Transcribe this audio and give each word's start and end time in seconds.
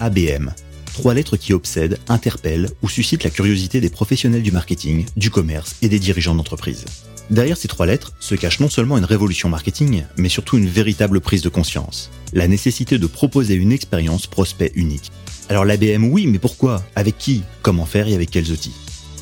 ABM. 0.00 0.50
Trois 0.92 1.14
lettres 1.14 1.36
qui 1.36 1.52
obsèdent, 1.52 1.98
interpellent 2.08 2.68
ou 2.82 2.88
suscitent 2.88 3.24
la 3.24 3.30
curiosité 3.30 3.80
des 3.80 3.90
professionnels 3.90 4.42
du 4.42 4.52
marketing, 4.52 5.06
du 5.16 5.30
commerce 5.30 5.76
et 5.82 5.88
des 5.88 5.98
dirigeants 5.98 6.34
d'entreprise. 6.34 6.84
Derrière 7.30 7.56
ces 7.56 7.68
trois 7.68 7.86
lettres 7.86 8.12
se 8.18 8.34
cache 8.34 8.58
non 8.58 8.68
seulement 8.68 8.98
une 8.98 9.04
révolution 9.04 9.48
marketing, 9.48 10.02
mais 10.16 10.28
surtout 10.28 10.58
une 10.58 10.68
véritable 10.68 11.20
prise 11.20 11.42
de 11.42 11.48
conscience. 11.48 12.10
La 12.32 12.48
nécessité 12.48 12.98
de 12.98 13.06
proposer 13.06 13.54
une 13.54 13.70
expérience 13.70 14.26
prospect 14.26 14.72
unique. 14.74 15.12
Alors 15.48 15.64
l'ABM 15.64 16.04
oui, 16.04 16.26
mais 16.26 16.40
pourquoi? 16.40 16.82
Avec 16.96 17.18
qui? 17.18 17.42
Comment 17.62 17.86
faire 17.86 18.08
et 18.08 18.14
avec 18.14 18.30
quels 18.30 18.50
outils? 18.50 18.74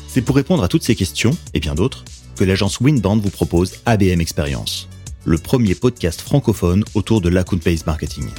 C'est 0.07 0.23
pour 0.23 0.35
répondre 0.35 0.63
à 0.63 0.67
toutes 0.67 0.83
ces 0.83 0.95
questions, 0.95 1.37
et 1.53 1.59
bien 1.59 1.75
d'autres, 1.75 2.03
que 2.35 2.43
l'agence 2.43 2.79
Winband 2.79 3.17
vous 3.17 3.29
propose 3.29 3.73
ABM 3.85 4.21
Experience, 4.21 4.87
le 5.23 5.37
premier 5.37 5.75
podcast 5.75 6.21
francophone 6.21 6.83
autour 6.95 7.21
de 7.21 7.29
l'account-based 7.29 7.85
marketing. 7.85 8.29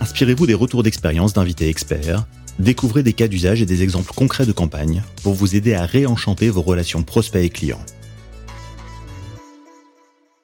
Inspirez-vous 0.00 0.46
des 0.46 0.54
retours 0.54 0.82
d'expérience 0.82 1.34
d'invités 1.34 1.68
experts, 1.68 2.26
découvrez 2.58 3.02
des 3.02 3.12
cas 3.12 3.28
d'usage 3.28 3.60
et 3.60 3.66
des 3.66 3.82
exemples 3.82 4.14
concrets 4.14 4.46
de 4.46 4.52
campagne 4.52 5.02
pour 5.22 5.34
vous 5.34 5.56
aider 5.56 5.74
à 5.74 5.84
réenchanter 5.84 6.48
vos 6.48 6.62
relations 6.62 7.02
prospects 7.02 7.44
et 7.44 7.50
clients. 7.50 7.84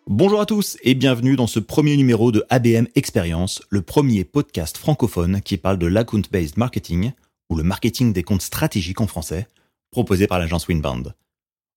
Bonjour 0.07 0.43
à 0.43 0.47
tous 0.47 0.77
et 0.83 0.95
bienvenue 0.95 1.37
dans 1.37 1.47
ce 1.47 1.59
premier 1.59 1.97
numéro 1.97 2.33
de 2.33 2.45
ABM 2.51 2.85
Experience, 2.97 3.63
le 3.71 3.81
premier 3.81 4.25
podcast 4.25 4.77
francophone 4.77 5.41
qui 5.41 5.57
parle 5.57 5.79
de 5.79 5.87
l'account-based 5.87 6.59
marketing, 6.59 7.13
ou 7.49 7.57
le 7.57 7.63
marketing 7.63 8.13
des 8.13 8.23
comptes 8.23 8.43
stratégiques 8.43 9.01
en 9.01 9.07
français, 9.07 9.47
proposé 9.91 10.27
par 10.27 10.39
l'agence 10.39 10.69
Winband. 10.69 11.03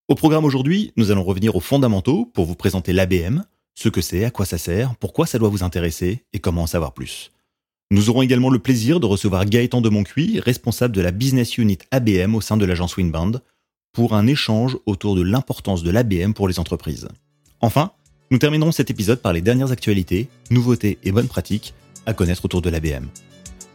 Au 0.10 0.16
programme 0.16 0.44
aujourd'hui, 0.44 0.92
nous 0.98 1.12
allons 1.12 1.24
revenir 1.24 1.56
aux 1.56 1.62
fondamentaux 1.62 2.26
pour 2.26 2.44
vous 2.44 2.56
présenter 2.56 2.92
l'ABM, 2.92 3.44
ce 3.74 3.88
que 3.88 4.02
c'est, 4.02 4.26
à 4.26 4.32
quoi 4.32 4.46
ça 4.46 4.58
sert, 4.58 4.96
pourquoi 4.98 5.26
ça 5.26 5.40
doit 5.40 5.48
vous 5.48 5.64
intéresser 5.64 6.26
et 6.34 6.40
comment 6.40 6.64
en 6.64 6.68
savoir 6.68 6.94
plus. 6.94 7.32
Nous 7.92 8.12
aurons 8.12 8.22
également 8.22 8.52
le 8.52 8.60
plaisir 8.60 9.00
de 9.00 9.08
recevoir 9.08 9.46
Gaëtan 9.46 9.82
de 9.82 9.90
Moncuy, 9.90 10.40
responsable 10.40 10.96
de 10.96 11.02
la 11.02 11.10
business 11.10 11.58
unit 11.58 11.80
ABM 11.90 12.36
au 12.36 12.42
sein 12.42 12.56
de 12.56 12.66
l'agence 12.66 12.98
Winband, 12.98 13.32
pour 13.94 14.14
un 14.14 14.28
échange 14.28 14.78
autour 14.86 15.16
de 15.16 15.24
l'importance 15.24 15.82
de 15.82 15.90
l'ABM 15.90 16.34
pour 16.34 16.48
les 16.48 16.60
entreprises. 16.60 17.08
Enfin, 17.62 17.92
nous 18.30 18.38
terminerons 18.38 18.72
cet 18.72 18.92
épisode 18.92 19.22
par 19.22 19.34
les 19.34 19.42
dernières 19.42 19.72
actualités, 19.72 20.30
nouveautés 20.52 21.00
et 21.04 21.12
bonnes 21.12 21.28
pratiques 21.28 21.74
à 22.06 22.14
connaître 22.14 22.46
autour 22.46 22.62
de 22.62 22.70
l'ABM. 22.70 23.08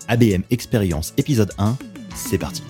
ABM 0.06 0.42
Expérience 0.50 1.12
épisode 1.16 1.52
1, 1.58 1.76
c'est 2.14 2.38
parti. 2.38 2.62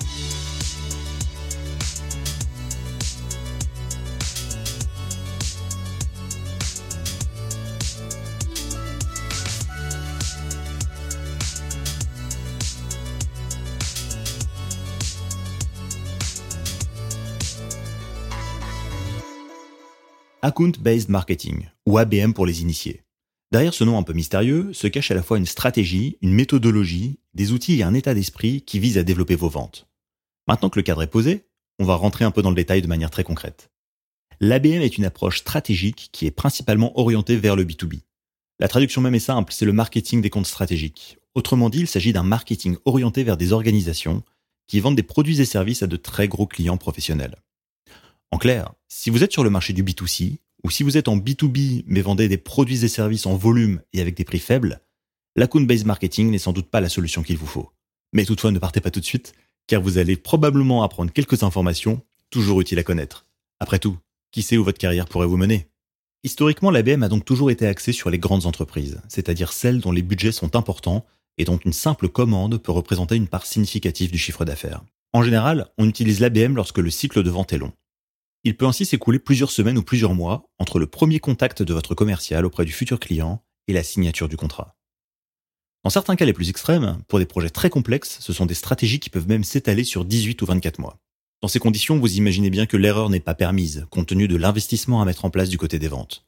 Account-Based 20.45 21.09
Marketing, 21.09 21.71
ou 21.87 21.97
ABM 21.97 22.35
pour 22.35 22.45
les 22.45 22.61
initiés. 22.61 23.01
Derrière 23.51 23.73
ce 23.73 23.83
nom 23.83 23.97
un 23.97 24.03
peu 24.03 24.13
mystérieux 24.13 24.75
se 24.75 24.87
cache 24.87 25.11
à 25.11 25.15
la 25.15 25.23
fois 25.23 25.39
une 25.39 25.47
stratégie, 25.47 26.19
une 26.21 26.35
méthodologie, 26.35 27.19
des 27.33 27.53
outils 27.53 27.79
et 27.79 27.83
un 27.83 27.95
état 27.95 28.13
d'esprit 28.13 28.61
qui 28.61 28.79
visent 28.79 28.99
à 28.99 29.05
développer 29.05 29.37
vos 29.37 29.49
ventes. 29.49 29.89
Maintenant 30.47 30.69
que 30.69 30.79
le 30.79 30.83
cadre 30.83 31.03
est 31.03 31.07
posé, 31.07 31.47
on 31.79 31.87
va 31.87 31.95
rentrer 31.95 32.27
un 32.27 32.31
peu 32.31 32.43
dans 32.43 32.51
le 32.51 32.57
détail 32.57 32.83
de 32.83 32.87
manière 32.87 33.09
très 33.09 33.25
concrète. 33.25 33.71
L'ABM 34.39 34.83
est 34.83 34.99
une 34.99 35.07
approche 35.07 35.39
stratégique 35.39 36.11
qui 36.13 36.27
est 36.27 36.31
principalement 36.31 36.93
orientée 37.01 37.39
vers 37.39 37.57
le 37.57 37.65
B2B. 37.65 38.03
La 38.59 38.69
traduction 38.69 39.01
même 39.01 39.15
est 39.15 39.21
simple, 39.21 39.51
c'est 39.51 39.65
le 39.65 39.73
marketing 39.73 40.21
des 40.21 40.29
comptes 40.29 40.45
stratégiques. 40.45 41.17
Autrement 41.35 41.71
dit, 41.71 41.81
il 41.81 41.89
s'agit 41.89 42.13
d'un 42.13 42.23
marketing 42.23 42.77
orienté 42.85 43.25
vers 43.25 43.39
des 43.39 43.55
organisations 43.55 44.23
qui 44.67 44.81
vendent 44.81 44.97
des 44.97 45.03
produits 45.03 45.41
et 45.41 45.47
services 45.47 45.83
à 45.83 45.87
de 45.87 45.97
très 45.97 46.29
gros 46.29 46.47
clients 46.47 46.77
professionnels. 46.77 47.37
En 48.35 48.39
clair, 48.39 48.73
si 48.89 49.11
vous 49.11 49.23
êtes 49.23 49.31
sur 49.31 49.45
le 49.45 49.49
marché 49.49 49.73
du 49.73 49.85
B2C, 49.85 50.39
ou 50.65 50.71
si 50.71 50.83
vous 50.83 50.97
êtes 50.97 51.07
en 51.07 51.17
B2B 51.17 51.85
mais 51.87 52.01
vendez 52.01 52.27
des 52.27 52.37
produits 52.37 52.85
et 52.85 52.89
services 52.89 53.27
en 53.27 53.37
volume 53.37 53.81
et 53.93 54.01
avec 54.01 54.17
des 54.17 54.25
prix 54.25 54.41
faibles, 54.41 54.81
l'account-based 55.37 55.87
marketing 55.87 56.33
n'est 56.33 56.39
sans 56.39 56.53
doute 56.53 56.67
pas 56.67 56.81
la 56.81 56.89
solution 56.89 57.23
qu'il 57.23 57.37
vous 57.37 57.47
faut. 57.47 57.71
Mais 58.13 58.25
toutefois, 58.25 58.51
ne 58.51 58.59
partez 58.59 58.81
pas 58.81 58.91
tout 58.91 58.99
de 58.99 59.05
suite, 59.05 59.35
car 59.69 59.81
vous 59.81 59.99
allez 59.99 60.17
probablement 60.17 60.83
apprendre 60.83 61.13
quelques 61.13 61.45
informations 61.45 62.03
toujours 62.29 62.61
utiles 62.61 62.81
à 62.81 62.83
connaître. 62.83 63.25
Après 63.61 63.79
tout, 63.79 63.99
qui 64.33 64.43
sait 64.43 64.57
où 64.57 64.65
votre 64.65 64.79
carrière 64.79 65.07
pourrait 65.07 65.29
vous 65.29 65.37
mener? 65.37 65.69
Historiquement, 66.25 66.73
l'ABM 66.73 67.05
a 67.05 67.09
donc 67.09 67.25
toujours 67.25 67.53
été 67.53 67.69
axée 67.69 67.93
sur 67.93 68.11
les 68.11 68.19
grandes 68.19 68.47
entreprises, 68.47 69.01
c'est-à-dire 69.07 69.53
celles 69.53 69.79
dont 69.79 69.93
les 69.93 70.03
budgets 70.03 70.33
sont 70.33 70.57
importants 70.57 71.07
et 71.39 71.45
dont 71.45 71.59
une 71.59 71.73
simple 71.73 72.09
commande 72.09 72.59
peut 72.59 72.73
représenter 72.73 73.15
une 73.15 73.29
part 73.29 73.47
significative 73.47 74.11
du 74.11 74.19
chiffre 74.19 74.45
d'affaires. 74.45 74.83
En 75.13 75.23
général, 75.23 75.69
on 75.79 75.89
utilise 75.89 76.19
l'ABM 76.19 76.57
lorsque 76.57 76.79
le 76.79 76.91
cycle 76.91 77.23
de 77.23 77.31
vente 77.31 77.53
est 77.53 77.59
long. 77.59 77.73
Il 78.47 78.59
peut 78.59 78.67
ainsi 78.67 78.85
s'écouler 78.85 79.19
plusieurs 79.19 79.51
semaines 79.51 79.79
ou 79.79 79.83
plusieurs 79.83 80.15
mois 80.15 80.51
entre 80.59 80.79
le 80.79 80.87
premier 80.87 81.19
contact 81.19 81.63
de 81.63 81.73
votre 81.73 81.95
commercial 81.95 82.45
auprès 82.45 82.67
du 82.67 82.73
futur 82.73 83.01
client 83.01 83.43
et 83.69 83.73
la 83.73 83.83
signature 83.83 84.29
du 84.29 84.37
contrat. 84.37 84.77
Dans 85.83 85.91
certains 85.91 86.15
cas 86.15 86.27
les 86.27 86.35
plus 86.35 86.51
extrêmes, 86.51 86.99
pour 87.09 87.19
des 87.19 87.27
projets 87.27 87.49
très 87.49 87.71
complexes, 87.71 88.19
ce 88.21 88.35
sont 88.35 88.45
des 88.45 88.55
stratégies 88.55 89.01
qui 89.01 89.09
peuvent 89.09 89.29
même 89.29 89.45
s'étaler 89.45 89.85
sur 89.85 90.05
18 90.05 90.43
ou 90.43 90.47
24 90.47 90.79
mois. 90.79 90.99
Dans 91.41 91.49
ces 91.49 91.59
conditions, 91.59 91.99
vous 91.99 92.17
imaginez 92.17 92.51
bien 92.51 92.67
que 92.67 92.77
l'erreur 92.77 93.09
n'est 93.09 93.21
pas 93.21 93.35
permise, 93.35 93.87
compte 93.91 94.09
tenu 94.09 94.29
de 94.29 94.37
l'investissement 94.37 95.01
à 95.01 95.07
mettre 95.07 95.25
en 95.25 95.31
place 95.31 95.49
du 95.49 95.59
côté 95.59 95.79
des 95.79 95.89
ventes. 95.89 96.27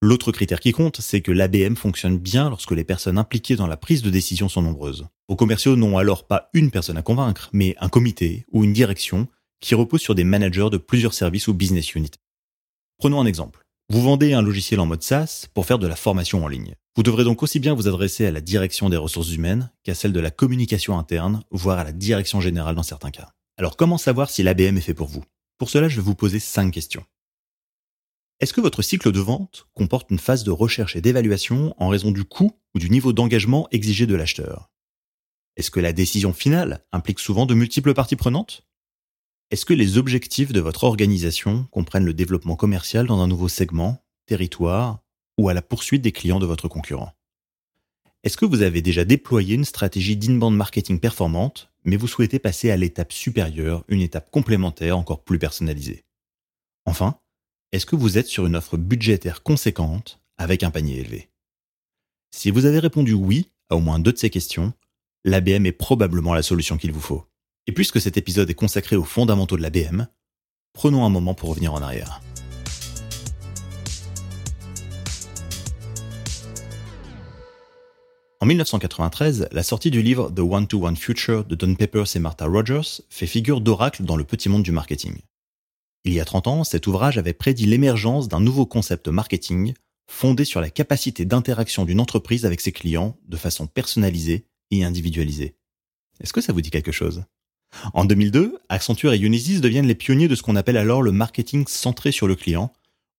L'autre 0.00 0.32
critère 0.32 0.58
qui 0.58 0.72
compte, 0.72 1.00
c'est 1.00 1.20
que 1.20 1.30
l'ABM 1.30 1.76
fonctionne 1.76 2.18
bien 2.18 2.50
lorsque 2.50 2.72
les 2.72 2.82
personnes 2.82 3.18
impliquées 3.18 3.54
dans 3.54 3.68
la 3.68 3.76
prise 3.76 4.02
de 4.02 4.10
décision 4.10 4.48
sont 4.48 4.62
nombreuses. 4.62 5.06
Vos 5.28 5.36
commerciaux 5.36 5.76
n'ont 5.76 5.96
alors 5.96 6.26
pas 6.26 6.50
une 6.54 6.72
personne 6.72 6.96
à 6.96 7.02
convaincre, 7.02 7.50
mais 7.52 7.76
un 7.78 7.88
comité 7.88 8.44
ou 8.50 8.64
une 8.64 8.72
direction 8.72 9.28
qui 9.62 9.74
repose 9.74 10.02
sur 10.02 10.14
des 10.14 10.24
managers 10.24 10.68
de 10.70 10.76
plusieurs 10.76 11.14
services 11.14 11.48
ou 11.48 11.54
business 11.54 11.94
units. 11.94 12.10
Prenons 12.98 13.20
un 13.20 13.26
exemple. 13.26 13.64
Vous 13.88 14.02
vendez 14.02 14.34
un 14.34 14.42
logiciel 14.42 14.80
en 14.80 14.86
mode 14.86 15.02
SaaS 15.02 15.46
pour 15.54 15.66
faire 15.66 15.78
de 15.78 15.86
la 15.86 15.96
formation 15.96 16.44
en 16.44 16.48
ligne. 16.48 16.74
Vous 16.96 17.02
devrez 17.02 17.24
donc 17.24 17.42
aussi 17.42 17.58
bien 17.60 17.74
vous 17.74 17.88
adresser 17.88 18.26
à 18.26 18.30
la 18.30 18.40
direction 18.40 18.90
des 18.90 18.96
ressources 18.96 19.32
humaines 19.32 19.70
qu'à 19.82 19.94
celle 19.94 20.12
de 20.12 20.20
la 20.20 20.30
communication 20.30 20.98
interne, 20.98 21.42
voire 21.50 21.78
à 21.78 21.84
la 21.84 21.92
direction 21.92 22.40
générale 22.40 22.74
dans 22.74 22.82
certains 22.82 23.10
cas. 23.10 23.32
Alors 23.56 23.76
comment 23.76 23.98
savoir 23.98 24.30
si 24.30 24.42
l'ABM 24.42 24.76
est 24.76 24.82
fait 24.82 24.94
pour 24.94 25.08
vous? 25.08 25.24
Pour 25.58 25.70
cela, 25.70 25.88
je 25.88 25.96
vais 25.96 26.02
vous 26.02 26.14
poser 26.14 26.40
cinq 26.40 26.72
questions. 26.72 27.04
Est-ce 28.40 28.52
que 28.52 28.60
votre 28.60 28.82
cycle 28.82 29.12
de 29.12 29.20
vente 29.20 29.68
comporte 29.74 30.10
une 30.10 30.18
phase 30.18 30.42
de 30.42 30.50
recherche 30.50 30.96
et 30.96 31.00
d'évaluation 31.00 31.74
en 31.78 31.88
raison 31.88 32.10
du 32.10 32.24
coût 32.24 32.50
ou 32.74 32.80
du 32.80 32.90
niveau 32.90 33.12
d'engagement 33.12 33.68
exigé 33.70 34.06
de 34.06 34.16
l'acheteur? 34.16 34.70
Est-ce 35.56 35.70
que 35.70 35.80
la 35.80 35.92
décision 35.92 36.32
finale 36.32 36.84
implique 36.92 37.20
souvent 37.20 37.46
de 37.46 37.54
multiples 37.54 37.94
parties 37.94 38.16
prenantes? 38.16 38.66
Est-ce 39.52 39.66
que 39.66 39.74
les 39.74 39.98
objectifs 39.98 40.50
de 40.50 40.60
votre 40.60 40.84
organisation 40.84 41.64
comprennent 41.70 42.06
le 42.06 42.14
développement 42.14 42.56
commercial 42.56 43.06
dans 43.06 43.20
un 43.20 43.26
nouveau 43.26 43.48
segment, 43.48 44.02
territoire 44.24 45.00
ou 45.36 45.50
à 45.50 45.54
la 45.54 45.60
poursuite 45.60 46.00
des 46.00 46.10
clients 46.10 46.38
de 46.38 46.46
votre 46.46 46.68
concurrent? 46.68 47.12
Est-ce 48.22 48.38
que 48.38 48.46
vous 48.46 48.62
avez 48.62 48.80
déjà 48.80 49.04
déployé 49.04 49.54
une 49.54 49.66
stratégie 49.66 50.16
d'inbound 50.16 50.56
marketing 50.56 50.98
performante, 51.00 51.70
mais 51.84 51.96
vous 51.96 52.08
souhaitez 52.08 52.38
passer 52.38 52.70
à 52.70 52.78
l'étape 52.78 53.12
supérieure, 53.12 53.84
une 53.88 54.00
étape 54.00 54.30
complémentaire 54.30 54.96
encore 54.96 55.22
plus 55.22 55.38
personnalisée? 55.38 56.06
Enfin, 56.86 57.18
est-ce 57.72 57.84
que 57.84 57.96
vous 57.96 58.16
êtes 58.16 58.28
sur 58.28 58.46
une 58.46 58.56
offre 58.56 58.78
budgétaire 58.78 59.42
conséquente 59.42 60.22
avec 60.38 60.62
un 60.62 60.70
panier 60.70 61.00
élevé? 61.00 61.28
Si 62.34 62.50
vous 62.50 62.64
avez 62.64 62.78
répondu 62.78 63.12
oui 63.12 63.50
à 63.68 63.76
au 63.76 63.80
moins 63.80 63.98
deux 63.98 64.12
de 64.12 64.18
ces 64.18 64.30
questions, 64.30 64.72
l'ABM 65.24 65.66
est 65.66 65.72
probablement 65.72 66.32
la 66.32 66.42
solution 66.42 66.78
qu'il 66.78 66.92
vous 66.92 67.02
faut. 67.02 67.26
Et 67.68 67.72
puisque 67.72 68.00
cet 68.00 68.16
épisode 68.16 68.50
est 68.50 68.54
consacré 68.54 68.96
aux 68.96 69.04
fondamentaux 69.04 69.56
de 69.56 69.62
l'ABM, 69.62 70.08
prenons 70.72 71.04
un 71.04 71.10
moment 71.10 71.34
pour 71.34 71.50
revenir 71.50 71.72
en 71.72 71.80
arrière. 71.80 72.20
En 78.40 78.46
1993, 78.46 79.48
la 79.52 79.62
sortie 79.62 79.92
du 79.92 80.02
livre 80.02 80.28
The 80.34 80.40
One-to-One 80.40 80.96
Future 80.96 81.44
de 81.44 81.54
Don 81.54 81.76
Peppers 81.76 82.16
et 82.16 82.18
Martha 82.18 82.46
Rogers 82.46 83.02
fait 83.08 83.28
figure 83.28 83.60
d'oracle 83.60 84.02
dans 84.02 84.16
le 84.16 84.24
petit 84.24 84.48
monde 84.48 84.64
du 84.64 84.72
marketing. 84.72 85.18
Il 86.04 86.12
y 86.12 86.18
a 86.18 86.24
30 86.24 86.48
ans, 86.48 86.64
cet 86.64 86.88
ouvrage 86.88 87.16
avait 87.18 87.32
prédit 87.32 87.66
l'émergence 87.66 88.26
d'un 88.26 88.40
nouveau 88.40 88.66
concept 88.66 89.06
marketing 89.06 89.74
fondé 90.10 90.44
sur 90.44 90.60
la 90.60 90.70
capacité 90.70 91.24
d'interaction 91.24 91.84
d'une 91.84 92.00
entreprise 92.00 92.44
avec 92.44 92.60
ses 92.60 92.72
clients 92.72 93.16
de 93.28 93.36
façon 93.36 93.68
personnalisée 93.68 94.48
et 94.72 94.82
individualisée. 94.82 95.54
Est-ce 96.20 96.32
que 96.32 96.40
ça 96.40 96.52
vous 96.52 96.60
dit 96.60 96.70
quelque 96.70 96.90
chose? 96.90 97.22
En 97.94 98.04
2002, 98.04 98.58
Accenture 98.68 99.12
et 99.12 99.18
Unisys 99.18 99.60
deviennent 99.60 99.86
les 99.86 99.94
pionniers 99.94 100.28
de 100.28 100.34
ce 100.34 100.42
qu'on 100.42 100.56
appelle 100.56 100.76
alors 100.76 101.02
le 101.02 101.12
marketing 101.12 101.66
centré 101.66 102.12
sur 102.12 102.26
le 102.26 102.34
client, 102.34 102.72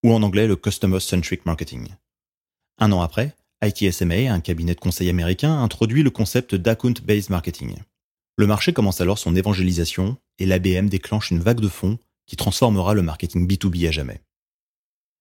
ou 0.03 0.13
en 0.13 0.23
anglais 0.23 0.47
le 0.47 0.55
Customer 0.55 1.00
Centric 1.00 1.45
Marketing. 1.45 1.88
Un 2.79 2.91
an 2.91 3.01
après, 3.01 3.35
ITSMA, 3.63 4.31
un 4.31 4.39
cabinet 4.41 4.75
de 4.75 4.79
conseil 4.79 5.09
américain, 5.09 5.61
introduit 5.61 6.03
le 6.03 6.09
concept 6.09 6.55
d'account-based 6.55 7.29
marketing. 7.29 7.75
Le 8.35 8.47
marché 8.47 8.73
commence 8.73 9.00
alors 9.00 9.19
son 9.19 9.35
évangélisation 9.35 10.17
et 10.39 10.45
l'ABM 10.45 10.88
déclenche 10.88 11.31
une 11.31 11.39
vague 11.39 11.61
de 11.61 11.69
fonds 11.69 12.00
qui 12.25 12.35
transformera 12.35 12.94
le 12.94 13.01
marketing 13.01 13.47
B2B 13.47 13.88
à 13.88 13.91
jamais. 13.91 14.21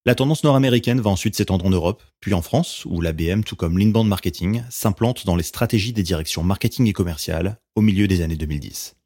La 0.04 0.16
tendance 0.16 0.42
nord-américaine 0.42 1.00
va 1.00 1.10
ensuite 1.10 1.36
s'étendre 1.36 1.64
en 1.64 1.70
Europe, 1.70 2.02
puis 2.18 2.34
en 2.34 2.42
France, 2.42 2.84
où 2.86 3.00
l'ABM, 3.00 3.44
tout 3.44 3.54
comme 3.54 3.78
l'inbound 3.78 4.08
marketing, 4.08 4.64
s'implante 4.68 5.26
dans 5.26 5.36
les 5.36 5.44
stratégies 5.44 5.92
des 5.92 6.02
directions 6.02 6.42
marketing 6.42 6.88
et 6.88 6.92
commerciales 6.92 7.60
au 7.76 7.82
milieu 7.82 8.08
des 8.08 8.20
années 8.22 8.36
2010. 8.36 8.96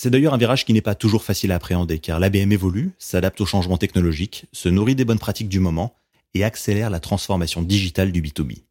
C'est 0.00 0.10
d'ailleurs 0.10 0.32
un 0.32 0.38
virage 0.38 0.64
qui 0.64 0.72
n'est 0.72 0.80
pas 0.80 0.94
toujours 0.94 1.24
facile 1.24 1.50
à 1.50 1.56
appréhender, 1.56 1.98
car 1.98 2.20
l'ABM 2.20 2.52
évolue, 2.52 2.92
s'adapte 3.00 3.40
aux 3.40 3.46
changements 3.46 3.78
technologiques, 3.78 4.46
se 4.52 4.68
nourrit 4.68 4.94
des 4.94 5.04
bonnes 5.04 5.18
pratiques 5.18 5.48
du 5.48 5.58
moment 5.58 5.96
et 6.34 6.44
accélère 6.44 6.88
la 6.88 7.00
transformation 7.00 7.62
digitale 7.62 8.12
du 8.12 8.22
B2B. 8.22 8.62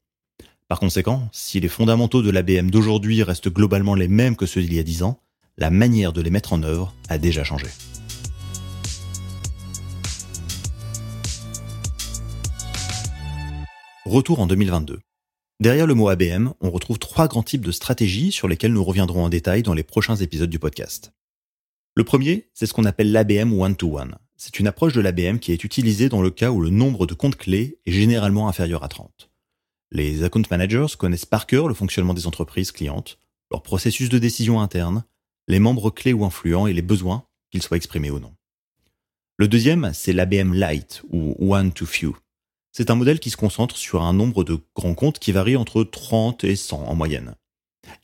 Par 0.70 0.80
conséquent, 0.80 1.28
si 1.34 1.60
les 1.60 1.68
fondamentaux 1.68 2.22
de 2.22 2.30
l'ABM 2.30 2.70
d'aujourd'hui 2.70 3.24
restent 3.24 3.50
globalement 3.50 3.94
les 3.94 4.08
mêmes 4.08 4.38
que 4.38 4.46
ceux 4.46 4.62
d'il 4.62 4.74
y 4.74 4.80
a 4.80 4.84
10 4.84 5.04
ans, 5.04 5.20
la 5.58 5.70
manière 5.70 6.14
de 6.14 6.22
les 6.22 6.30
mettre 6.30 6.54
en 6.54 6.64
œuvre 6.64 6.96
a 7.10 7.18
déjà 7.18 7.44
changé. 7.44 7.68
Retour 14.06 14.40
en 14.40 14.48
2022. 14.48 15.00
Derrière 15.60 15.88
le 15.88 15.96
mot 15.96 16.08
ABM, 16.10 16.50
on 16.62 16.70
retrouve 16.70 17.00
trois 17.00 17.28
grands 17.28 17.42
types 17.42 17.66
de 17.66 17.72
stratégies 17.72 18.32
sur 18.32 18.48
lesquelles 18.48 18.74
nous 18.74 18.84
reviendrons 18.84 19.24
en 19.24 19.30
détail 19.30 19.64
dans 19.64 19.74
les 19.74 19.82
prochains 19.82 20.16
épisodes 20.16 20.52
du 20.52 20.60
podcast. 20.60 21.14
Le 21.96 22.04
premier, 22.04 22.48
c'est 22.54 22.68
ce 22.68 22.74
qu'on 22.74 22.86
appelle 22.86 23.12
l'ABM 23.12 23.60
one-to-one. 23.60 24.20
C'est 24.36 24.60
une 24.60 24.68
approche 24.68 24.94
de 24.94 25.02
l'ABM 25.02 25.40
qui 25.40 25.52
est 25.52 25.64
utilisée 25.64 26.10
dans 26.10 26.22
le 26.22 26.30
cas 26.30 26.52
où 26.52 26.62
le 26.62 26.70
nombre 26.70 27.08
de 27.08 27.16
comptes 27.16 27.38
clés 27.38 27.80
est 27.88 27.92
généralement 27.92 28.48
inférieur 28.48 28.84
à 28.84 28.88
30. 28.88 29.32
Les 29.90 30.24
account 30.24 30.44
managers 30.52 30.96
connaissent 30.96 31.26
par 31.26 31.48
cœur 31.48 31.68
le 31.68 31.74
fonctionnement 31.74 32.14
des 32.14 32.28
entreprises 32.28 32.72
clientes, 32.72 33.18
leur 33.50 33.64
processus 33.64 34.10
de 34.10 34.20
décision 34.20 34.62
interne, 34.62 35.06
les 35.48 35.58
membres 35.58 35.90
clés 35.90 36.14
ou 36.14 36.24
influents 36.24 36.68
et 36.68 36.74
les 36.74 36.84
besoins, 36.84 37.26
qu'ils 37.50 37.64
soient 37.64 37.78
exprimés 37.78 38.12
ou 38.12 38.20
non. 38.20 38.36
Le 39.38 39.48
deuxième, 39.48 39.92
c'est 39.96 40.14
l'ABM 40.14 40.54
Light 40.54 41.02
ou 41.10 41.36
One 41.40 41.72
to 41.72 41.88
Few. 41.88 42.16
C'est 42.78 42.92
un 42.92 42.96
modèle 42.96 43.20
qui 43.20 43.32
se 43.32 43.38
concentre 43.38 43.76
sur 43.76 44.04
un 44.04 44.14
nombre 44.14 44.44
de 44.44 44.60
grands 44.76 44.94
comptes 44.94 45.18
qui 45.18 45.32
varie 45.32 45.56
entre 45.56 45.84
30 45.84 46.44
et 46.44 46.56
100 46.56 46.84
en 46.84 46.94
moyenne. 46.94 47.34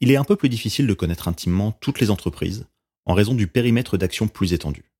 Il 0.01 0.09
est 0.09 0.15
un 0.15 0.23
peu 0.23 0.35
plus 0.35 0.49
difficile 0.49 0.87
de 0.87 0.95
connaître 0.95 1.27
intimement 1.27 1.73
toutes 1.73 1.99
les 1.99 2.09
entreprises 2.09 2.65
en 3.05 3.13
raison 3.13 3.35
du 3.35 3.45
périmètre 3.45 3.99
d'action 3.99 4.27
plus 4.27 4.51
étendu. 4.51 4.91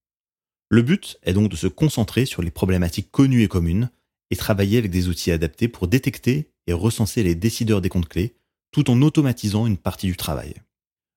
Le 0.68 0.82
but 0.82 1.18
est 1.24 1.32
donc 1.32 1.50
de 1.50 1.56
se 1.56 1.66
concentrer 1.66 2.24
sur 2.24 2.40
les 2.40 2.52
problématiques 2.52 3.10
connues 3.10 3.42
et 3.42 3.48
communes 3.48 3.90
et 4.30 4.36
travailler 4.36 4.78
avec 4.78 4.92
des 4.92 5.08
outils 5.08 5.32
adaptés 5.32 5.66
pour 5.66 5.88
détecter 5.88 6.52
et 6.68 6.72
recenser 6.72 7.24
les 7.24 7.34
décideurs 7.34 7.80
des 7.80 7.88
comptes 7.88 8.08
clés 8.08 8.36
tout 8.70 8.88
en 8.92 9.02
automatisant 9.02 9.66
une 9.66 9.76
partie 9.76 10.06
du 10.06 10.16
travail. 10.16 10.54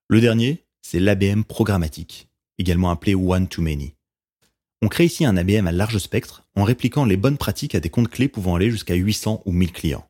Le 0.08 0.20
dernier, 0.20 0.66
c'est 0.82 1.00
l'ABM 1.00 1.44
programmatique, 1.44 2.28
également 2.58 2.90
appelé 2.90 3.14
One 3.14 3.48
to 3.48 3.62
Many. 3.62 3.97
On 4.84 4.90
crée 4.90 5.06
ici 5.06 5.26
un 5.26 5.38
ABM 5.38 5.66
à 5.66 5.72
large 5.72 5.98
spectre 5.98 6.44
en 6.56 6.64
répliquant 6.64 7.04
les 7.04 7.18
bonnes 7.18 7.38
pratiques 7.38 7.74
à 7.74 7.80
des 7.80 7.90
comptes 7.90 8.10
clés 8.10 8.28
pouvant 8.28 8.56
aller 8.56 8.70
jusqu'à 8.70 8.94
800 8.94 9.42
ou 9.46 9.52
1000 9.52 9.72
clients. 9.72 10.08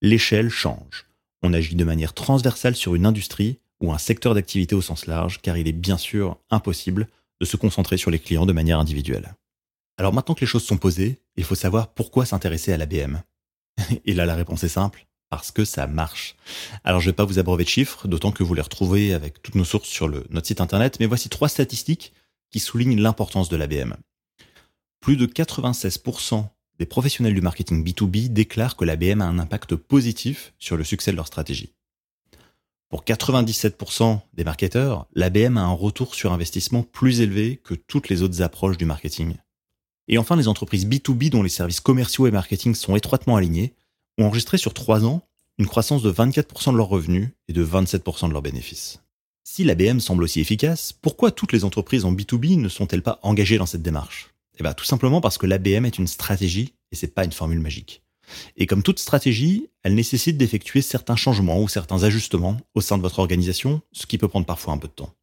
L'échelle 0.00 0.48
change. 0.48 1.06
On 1.42 1.52
agit 1.52 1.74
de 1.74 1.84
manière 1.84 2.14
transversale 2.14 2.74
sur 2.74 2.94
une 2.94 3.04
industrie 3.04 3.58
ou 3.80 3.92
un 3.92 3.98
secteur 3.98 4.34
d'activité 4.34 4.74
au 4.74 4.80
sens 4.80 5.06
large, 5.06 5.40
car 5.42 5.58
il 5.58 5.68
est 5.68 5.72
bien 5.72 5.98
sûr 5.98 6.38
impossible 6.50 7.08
de 7.40 7.44
se 7.44 7.58
concentrer 7.58 7.98
sur 7.98 8.10
les 8.10 8.18
clients 8.18 8.46
de 8.46 8.54
manière 8.54 8.78
individuelle. 8.78 9.34
Alors 9.98 10.14
maintenant 10.14 10.34
que 10.34 10.40
les 10.40 10.46
choses 10.46 10.64
sont 10.64 10.78
posées, 10.78 11.18
il 11.36 11.44
faut 11.44 11.54
savoir 11.54 11.88
pourquoi 11.88 12.24
s'intéresser 12.24 12.72
à 12.72 12.78
l'ABM. 12.78 13.20
Et 14.06 14.14
là, 14.14 14.24
la 14.24 14.34
réponse 14.34 14.64
est 14.64 14.68
simple, 14.68 15.06
parce 15.28 15.50
que 15.50 15.66
ça 15.66 15.86
marche. 15.86 16.36
Alors 16.84 17.00
je 17.00 17.06
ne 17.06 17.12
vais 17.12 17.16
pas 17.16 17.26
vous 17.26 17.38
abreuver 17.38 17.64
de 17.64 17.68
chiffres, 17.68 18.08
d'autant 18.08 18.32
que 18.32 18.42
vous 18.42 18.54
les 18.54 18.62
retrouvez 18.62 19.12
avec 19.12 19.42
toutes 19.42 19.56
nos 19.56 19.64
sources 19.64 19.88
sur 19.88 20.08
notre 20.08 20.46
site 20.46 20.62
internet, 20.62 20.96
mais 21.00 21.06
voici 21.06 21.28
trois 21.28 21.50
statistiques 21.50 22.14
qui 22.50 22.60
souligne 22.60 23.00
l'importance 23.00 23.48
de 23.48 23.56
l'ABM. 23.56 23.94
Plus 25.00 25.16
de 25.16 25.26
96% 25.26 26.48
des 26.78 26.86
professionnels 26.86 27.34
du 27.34 27.40
marketing 27.40 27.84
B2B 27.84 28.32
déclarent 28.32 28.76
que 28.76 28.84
l'ABM 28.84 29.20
a 29.20 29.26
un 29.26 29.38
impact 29.38 29.76
positif 29.76 30.52
sur 30.58 30.76
le 30.76 30.84
succès 30.84 31.10
de 31.10 31.16
leur 31.16 31.26
stratégie. 31.26 31.72
Pour 32.88 33.02
97% 33.04 34.20
des 34.34 34.44
marketeurs, 34.44 35.06
l'ABM 35.14 35.56
a 35.56 35.62
un 35.62 35.72
retour 35.72 36.14
sur 36.14 36.32
investissement 36.32 36.82
plus 36.82 37.20
élevé 37.20 37.60
que 37.64 37.74
toutes 37.74 38.08
les 38.08 38.22
autres 38.22 38.42
approches 38.42 38.76
du 38.76 38.84
marketing. 38.84 39.36
Et 40.08 40.18
enfin, 40.18 40.36
les 40.36 40.46
entreprises 40.46 40.86
B2B 40.86 41.30
dont 41.30 41.42
les 41.42 41.48
services 41.48 41.80
commerciaux 41.80 42.26
et 42.26 42.30
marketing 42.30 42.74
sont 42.74 42.94
étroitement 42.94 43.36
alignés 43.36 43.74
ont 44.18 44.26
enregistré 44.26 44.56
sur 44.56 44.72
3 44.72 45.04
ans 45.04 45.26
une 45.58 45.66
croissance 45.66 46.02
de 46.02 46.12
24% 46.12 46.72
de 46.72 46.76
leurs 46.76 46.88
revenus 46.88 47.30
et 47.48 47.52
de 47.52 47.64
27% 47.64 48.28
de 48.28 48.32
leurs 48.32 48.42
bénéfices. 48.42 49.00
Si 49.48 49.62
l'ABM 49.62 50.00
semble 50.00 50.24
aussi 50.24 50.40
efficace, 50.40 50.92
pourquoi 50.92 51.30
toutes 51.30 51.52
les 51.52 51.64
entreprises 51.64 52.04
en 52.04 52.12
B2B 52.12 52.60
ne 52.60 52.68
sont-elles 52.68 53.00
pas 53.00 53.20
engagées 53.22 53.58
dans 53.58 53.64
cette 53.64 53.80
démarche? 53.80 54.34
Eh 54.58 54.62
bien, 54.64 54.74
tout 54.74 54.84
simplement 54.84 55.20
parce 55.20 55.38
que 55.38 55.46
l'ABM 55.46 55.84
est 55.84 55.98
une 55.98 56.08
stratégie 56.08 56.74
et 56.90 56.96
c'est 56.96 57.14
pas 57.14 57.24
une 57.24 57.30
formule 57.32 57.60
magique. 57.60 58.02
Et 58.56 58.66
comme 58.66 58.82
toute 58.82 58.98
stratégie, 58.98 59.68
elle 59.84 59.94
nécessite 59.94 60.36
d'effectuer 60.36 60.82
certains 60.82 61.14
changements 61.14 61.62
ou 61.62 61.68
certains 61.68 62.02
ajustements 62.02 62.56
au 62.74 62.80
sein 62.80 62.98
de 62.98 63.02
votre 63.02 63.20
organisation, 63.20 63.82
ce 63.92 64.06
qui 64.06 64.18
peut 64.18 64.26
prendre 64.26 64.46
parfois 64.46 64.74
un 64.74 64.78
peu 64.78 64.88
de 64.88 64.92
temps. 64.92 65.14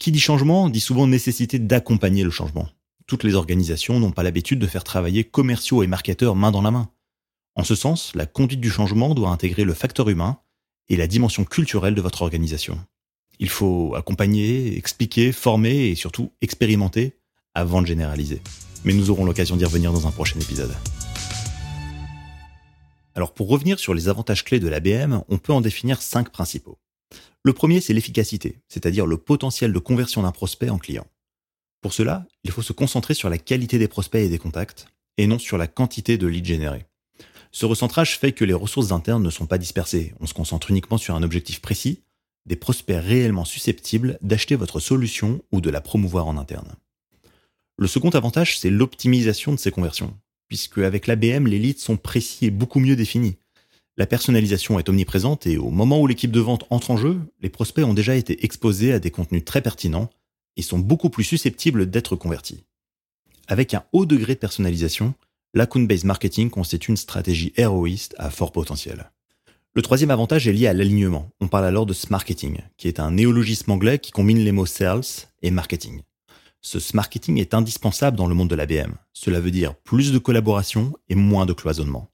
Qui 0.00 0.10
dit 0.10 0.18
changement 0.18 0.68
dit 0.68 0.80
souvent 0.80 1.06
nécessité 1.06 1.60
d'accompagner 1.60 2.24
le 2.24 2.30
changement. 2.30 2.68
Toutes 3.06 3.22
les 3.22 3.36
organisations 3.36 4.00
n'ont 4.00 4.10
pas 4.10 4.24
l'habitude 4.24 4.58
de 4.58 4.66
faire 4.66 4.82
travailler 4.82 5.22
commerciaux 5.22 5.84
et 5.84 5.86
marketeurs 5.86 6.34
main 6.34 6.50
dans 6.50 6.62
la 6.62 6.72
main. 6.72 6.90
En 7.54 7.62
ce 7.62 7.76
sens, 7.76 8.12
la 8.16 8.26
conduite 8.26 8.60
du 8.60 8.70
changement 8.70 9.14
doit 9.14 9.30
intégrer 9.30 9.62
le 9.62 9.72
facteur 9.72 10.08
humain 10.08 10.40
et 10.88 10.96
la 10.96 11.06
dimension 11.06 11.44
culturelle 11.44 11.94
de 11.94 12.02
votre 12.02 12.22
organisation. 12.22 12.84
Il 13.38 13.48
faut 13.48 13.94
accompagner, 13.94 14.76
expliquer, 14.76 15.32
former 15.32 15.88
et 15.88 15.94
surtout 15.94 16.30
expérimenter 16.40 17.16
avant 17.54 17.82
de 17.82 17.86
généraliser. 17.86 18.40
Mais 18.84 18.92
nous 18.92 19.10
aurons 19.10 19.24
l'occasion 19.24 19.56
d'y 19.56 19.64
revenir 19.64 19.92
dans 19.92 20.06
un 20.06 20.10
prochain 20.10 20.38
épisode. 20.38 20.74
Alors 23.14 23.32
pour 23.32 23.48
revenir 23.48 23.78
sur 23.78 23.94
les 23.94 24.08
avantages 24.08 24.44
clés 24.44 24.60
de 24.60 24.68
l'ABM, 24.68 25.22
on 25.28 25.38
peut 25.38 25.52
en 25.52 25.60
définir 25.60 26.02
cinq 26.02 26.30
principaux. 26.30 26.78
Le 27.42 27.52
premier, 27.52 27.80
c'est 27.80 27.92
l'efficacité, 27.92 28.60
c'est-à-dire 28.68 29.06
le 29.06 29.18
potentiel 29.18 29.72
de 29.72 29.78
conversion 29.78 30.22
d'un 30.22 30.32
prospect 30.32 30.70
en 30.70 30.78
client. 30.78 31.06
Pour 31.80 31.92
cela, 31.92 32.26
il 32.42 32.50
faut 32.50 32.62
se 32.62 32.72
concentrer 32.72 33.14
sur 33.14 33.28
la 33.28 33.38
qualité 33.38 33.78
des 33.78 33.88
prospects 33.88 34.22
et 34.22 34.30
des 34.30 34.38
contacts, 34.38 34.86
et 35.18 35.26
non 35.26 35.38
sur 35.38 35.58
la 35.58 35.66
quantité 35.66 36.16
de 36.16 36.26
leads 36.26 36.46
générés. 36.46 36.86
Ce 37.52 37.66
recentrage 37.66 38.18
fait 38.18 38.32
que 38.32 38.44
les 38.44 38.54
ressources 38.54 38.90
internes 38.90 39.22
ne 39.22 39.30
sont 39.30 39.46
pas 39.46 39.58
dispersées, 39.58 40.14
on 40.20 40.26
se 40.26 40.34
concentre 40.34 40.70
uniquement 40.70 40.98
sur 40.98 41.14
un 41.14 41.22
objectif 41.22 41.60
précis, 41.60 42.02
des 42.46 42.56
prospects 42.56 42.96
réellement 42.98 43.44
susceptibles 43.44 44.18
d'acheter 44.22 44.56
votre 44.56 44.80
solution 44.80 45.42
ou 45.52 45.60
de 45.60 45.70
la 45.70 45.80
promouvoir 45.80 46.26
en 46.26 46.36
interne. 46.36 46.74
Le 47.76 47.86
second 47.86 48.10
avantage, 48.10 48.58
c'est 48.58 48.70
l'optimisation 48.70 49.52
de 49.52 49.58
ces 49.58 49.70
conversions, 49.70 50.16
puisque 50.48 50.78
avec 50.78 51.06
l'ABM, 51.06 51.46
les 51.46 51.58
leads 51.58 51.80
sont 51.80 51.96
précis 51.96 52.46
et 52.46 52.50
beaucoup 52.50 52.80
mieux 52.80 52.96
définis. 52.96 53.36
La 53.96 54.06
personnalisation 54.06 54.78
est 54.78 54.88
omniprésente 54.88 55.46
et 55.46 55.56
au 55.56 55.70
moment 55.70 56.00
où 56.00 56.06
l'équipe 56.06 56.32
de 56.32 56.40
vente 56.40 56.66
entre 56.70 56.90
en 56.90 56.96
jeu, 56.96 57.20
les 57.40 57.48
prospects 57.48 57.84
ont 57.84 57.94
déjà 57.94 58.16
été 58.16 58.44
exposés 58.44 58.92
à 58.92 58.98
des 58.98 59.10
contenus 59.10 59.44
très 59.44 59.62
pertinents 59.62 60.10
et 60.56 60.62
sont 60.62 60.78
beaucoup 60.78 61.10
plus 61.10 61.24
susceptibles 61.24 61.88
d'être 61.90 62.16
convertis. 62.16 62.64
Avec 63.46 63.74
un 63.74 63.84
haut 63.92 64.06
degré 64.06 64.34
de 64.34 64.40
personnalisation, 64.40 65.14
l'account-based 65.52 66.04
marketing 66.04 66.50
constitue 66.50 66.90
une 66.90 66.96
stratégie 66.96 67.52
héroïste 67.56 68.14
à 68.18 68.30
fort 68.30 68.52
potentiel. 68.52 69.10
Le 69.76 69.82
troisième 69.82 70.12
avantage 70.12 70.46
est 70.46 70.52
lié 70.52 70.68
à 70.68 70.72
l'alignement. 70.72 71.30
On 71.40 71.48
parle 71.48 71.64
alors 71.64 71.84
de 71.84 71.92
smarketing, 71.92 72.58
qui 72.76 72.86
est 72.86 73.00
un 73.00 73.10
néologisme 73.10 73.72
anglais 73.72 73.98
qui 73.98 74.12
combine 74.12 74.38
les 74.38 74.52
mots 74.52 74.66
sales 74.66 75.02
et 75.42 75.50
marketing. 75.50 76.02
Ce 76.60 76.78
smarketing 76.78 77.38
est 77.38 77.54
indispensable 77.54 78.16
dans 78.16 78.28
le 78.28 78.36
monde 78.36 78.48
de 78.48 78.54
l'ABM. 78.54 78.94
Cela 79.12 79.40
veut 79.40 79.50
dire 79.50 79.74
plus 79.74 80.12
de 80.12 80.18
collaboration 80.18 80.92
et 81.08 81.16
moins 81.16 81.44
de 81.44 81.52
cloisonnement. 81.52 82.08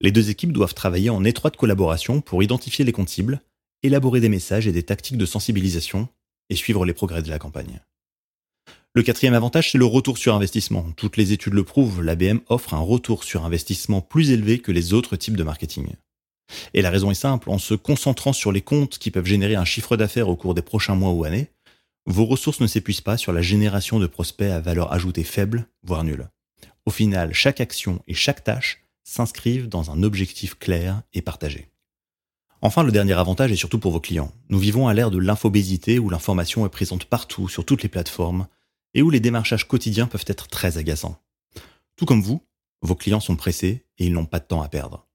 Les 0.00 0.10
deux 0.10 0.30
équipes 0.30 0.52
doivent 0.52 0.72
travailler 0.72 1.10
en 1.10 1.22
étroite 1.22 1.58
collaboration 1.58 2.22
pour 2.22 2.42
identifier 2.42 2.82
les 2.82 2.92
comptes 2.92 3.10
cibles, 3.10 3.42
élaborer 3.82 4.20
des 4.20 4.30
messages 4.30 4.66
et 4.66 4.72
des 4.72 4.82
tactiques 4.82 5.18
de 5.18 5.26
sensibilisation 5.26 6.08
et 6.48 6.56
suivre 6.56 6.86
les 6.86 6.94
progrès 6.94 7.22
de 7.22 7.28
la 7.28 7.38
campagne. 7.38 7.82
Le 8.94 9.02
quatrième 9.02 9.34
avantage, 9.34 9.72
c'est 9.72 9.78
le 9.78 9.84
retour 9.84 10.16
sur 10.16 10.34
investissement. 10.34 10.86
Toutes 10.96 11.18
les 11.18 11.32
études 11.32 11.52
le 11.52 11.64
prouvent, 11.64 12.02
l'ABM 12.02 12.38
offre 12.48 12.72
un 12.72 12.80
retour 12.80 13.22
sur 13.22 13.44
investissement 13.44 14.00
plus 14.00 14.30
élevé 14.30 14.60
que 14.60 14.72
les 14.72 14.94
autres 14.94 15.16
types 15.16 15.36
de 15.36 15.44
marketing. 15.44 15.88
Et 16.74 16.82
la 16.82 16.90
raison 16.90 17.10
est 17.10 17.14
simple, 17.14 17.50
en 17.50 17.58
se 17.58 17.74
concentrant 17.74 18.32
sur 18.32 18.52
les 18.52 18.60
comptes 18.60 18.98
qui 18.98 19.10
peuvent 19.10 19.26
générer 19.26 19.56
un 19.56 19.64
chiffre 19.64 19.96
d'affaires 19.96 20.28
au 20.28 20.36
cours 20.36 20.54
des 20.54 20.62
prochains 20.62 20.94
mois 20.94 21.12
ou 21.12 21.24
années, 21.24 21.50
vos 22.06 22.24
ressources 22.24 22.60
ne 22.60 22.66
s'épuisent 22.66 23.00
pas 23.00 23.16
sur 23.16 23.32
la 23.32 23.42
génération 23.42 23.98
de 23.98 24.06
prospects 24.06 24.50
à 24.50 24.60
valeur 24.60 24.92
ajoutée 24.92 25.24
faible, 25.24 25.66
voire 25.82 26.04
nulle. 26.04 26.28
Au 26.84 26.90
final, 26.90 27.34
chaque 27.34 27.60
action 27.60 28.00
et 28.06 28.14
chaque 28.14 28.44
tâche 28.44 28.84
s'inscrivent 29.02 29.68
dans 29.68 29.90
un 29.90 30.02
objectif 30.02 30.56
clair 30.56 31.02
et 31.12 31.22
partagé. 31.22 31.68
Enfin, 32.62 32.84
le 32.84 32.92
dernier 32.92 33.12
avantage 33.14 33.52
est 33.52 33.56
surtout 33.56 33.78
pour 33.78 33.92
vos 33.92 34.00
clients. 34.00 34.32
Nous 34.48 34.58
vivons 34.58 34.88
à 34.88 34.94
l'ère 34.94 35.10
de 35.10 35.18
l'infobésité 35.18 35.98
où 35.98 36.08
l'information 36.08 36.64
est 36.64 36.70
présente 36.70 37.04
partout, 37.04 37.48
sur 37.48 37.64
toutes 37.64 37.82
les 37.82 37.88
plateformes, 37.88 38.46
et 38.94 39.02
où 39.02 39.10
les 39.10 39.20
démarchages 39.20 39.68
quotidiens 39.68 40.06
peuvent 40.06 40.24
être 40.26 40.48
très 40.48 40.78
agaçants. 40.78 41.20
Tout 41.96 42.06
comme 42.06 42.22
vous, 42.22 42.42
vos 42.82 42.94
clients 42.94 43.20
sont 43.20 43.36
pressés 43.36 43.84
et 43.98 44.06
ils 44.06 44.12
n'ont 44.12 44.26
pas 44.26 44.40
de 44.40 44.46
temps 44.46 44.62
à 44.62 44.68
perdre. 44.68 45.06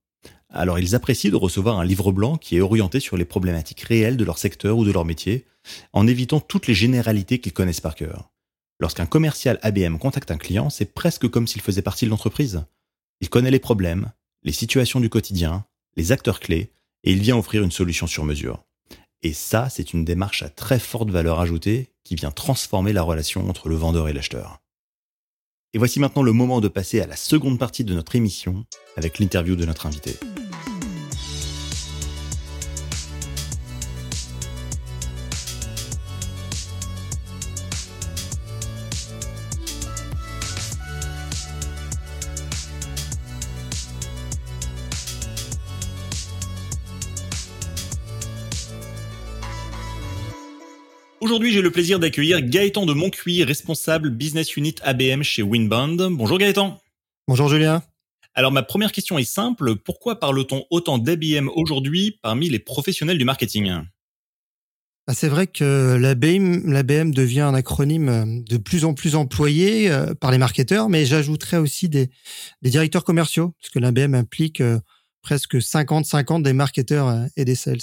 Alors 0.52 0.78
ils 0.78 0.94
apprécient 0.94 1.30
de 1.30 1.36
recevoir 1.36 1.78
un 1.78 1.84
livre 1.84 2.12
blanc 2.12 2.36
qui 2.36 2.56
est 2.56 2.60
orienté 2.60 3.00
sur 3.00 3.16
les 3.16 3.24
problématiques 3.24 3.80
réelles 3.80 4.18
de 4.18 4.24
leur 4.24 4.38
secteur 4.38 4.76
ou 4.76 4.84
de 4.84 4.92
leur 4.92 5.06
métier, 5.06 5.46
en 5.92 6.06
évitant 6.06 6.40
toutes 6.40 6.66
les 6.66 6.74
généralités 6.74 7.38
qu'ils 7.38 7.54
connaissent 7.54 7.80
par 7.80 7.94
cœur. 7.94 8.30
Lorsqu'un 8.78 9.06
commercial 9.06 9.58
ABM 9.62 9.96
contacte 9.96 10.30
un 10.30 10.36
client, 10.36 10.68
c'est 10.68 10.92
presque 10.92 11.28
comme 11.28 11.46
s'il 11.46 11.62
faisait 11.62 11.82
partie 11.82 12.04
de 12.04 12.10
l'entreprise. 12.10 12.64
Il 13.20 13.30
connaît 13.30 13.50
les 13.50 13.60
problèmes, 13.60 14.12
les 14.42 14.52
situations 14.52 15.00
du 15.00 15.08
quotidien, 15.08 15.64
les 15.96 16.12
acteurs 16.12 16.40
clés, 16.40 16.72
et 17.04 17.12
il 17.12 17.20
vient 17.20 17.38
offrir 17.38 17.62
une 17.62 17.70
solution 17.70 18.06
sur 18.06 18.24
mesure. 18.24 18.64
Et 19.22 19.32
ça, 19.32 19.68
c'est 19.70 19.92
une 19.92 20.04
démarche 20.04 20.42
à 20.42 20.48
très 20.48 20.80
forte 20.80 21.10
valeur 21.10 21.40
ajoutée 21.40 21.90
qui 22.04 22.16
vient 22.16 22.32
transformer 22.32 22.92
la 22.92 23.02
relation 23.02 23.48
entre 23.48 23.68
le 23.68 23.76
vendeur 23.76 24.08
et 24.08 24.12
l'acheteur. 24.12 24.61
Et 25.74 25.78
voici 25.78 26.00
maintenant 26.00 26.22
le 26.22 26.32
moment 26.32 26.60
de 26.60 26.68
passer 26.68 27.00
à 27.00 27.06
la 27.06 27.16
seconde 27.16 27.58
partie 27.58 27.82
de 27.82 27.94
notre 27.94 28.14
émission 28.14 28.66
avec 28.98 29.18
l'interview 29.18 29.56
de 29.56 29.64
notre 29.64 29.86
invité. 29.86 30.16
Aujourd'hui, 51.22 51.52
j'ai 51.52 51.62
le 51.62 51.70
plaisir 51.70 52.00
d'accueillir 52.00 52.42
Gaëtan 52.42 52.84
de 52.84 52.92
Moncuy, 52.92 53.44
responsable 53.44 54.10
Business 54.10 54.56
Unit 54.56 54.74
ABM 54.82 55.22
chez 55.22 55.44
Winband. 55.44 56.10
Bonjour 56.10 56.36
Gaëtan. 56.36 56.80
Bonjour 57.28 57.48
Julien. 57.48 57.80
Alors 58.34 58.50
ma 58.50 58.64
première 58.64 58.90
question 58.90 59.18
est 59.18 59.24
simple, 59.24 59.76
pourquoi 59.76 60.18
parle-t-on 60.18 60.64
autant 60.70 60.98
d'ABM 60.98 61.48
aujourd'hui 61.54 62.18
parmi 62.22 62.48
les 62.48 62.58
professionnels 62.58 63.18
du 63.18 63.24
marketing? 63.24 63.72
Bah, 65.06 65.14
c'est 65.14 65.28
vrai 65.28 65.46
que 65.46 65.94
l'ABM, 65.94 66.68
l'ABM 66.68 67.12
devient 67.12 67.42
un 67.42 67.54
acronyme 67.54 68.42
de 68.42 68.56
plus 68.56 68.84
en 68.84 68.92
plus 68.92 69.14
employé 69.14 69.92
euh, 69.92 70.14
par 70.14 70.32
les 70.32 70.38
marketeurs, 70.38 70.88
mais 70.88 71.06
j'ajouterais 71.06 71.58
aussi 71.58 71.88
des, 71.88 72.10
directeurs 72.62 73.04
commerciaux, 73.04 73.54
parce 73.60 73.70
que 73.70 73.78
l'ABM 73.78 74.16
implique 74.16 74.60
euh, 74.60 74.80
presque 75.22 75.54
50-50 75.54 76.42
des 76.42 76.52
marketeurs 76.52 77.08
euh, 77.08 77.26
et 77.36 77.44
des 77.44 77.54
sales. 77.54 77.78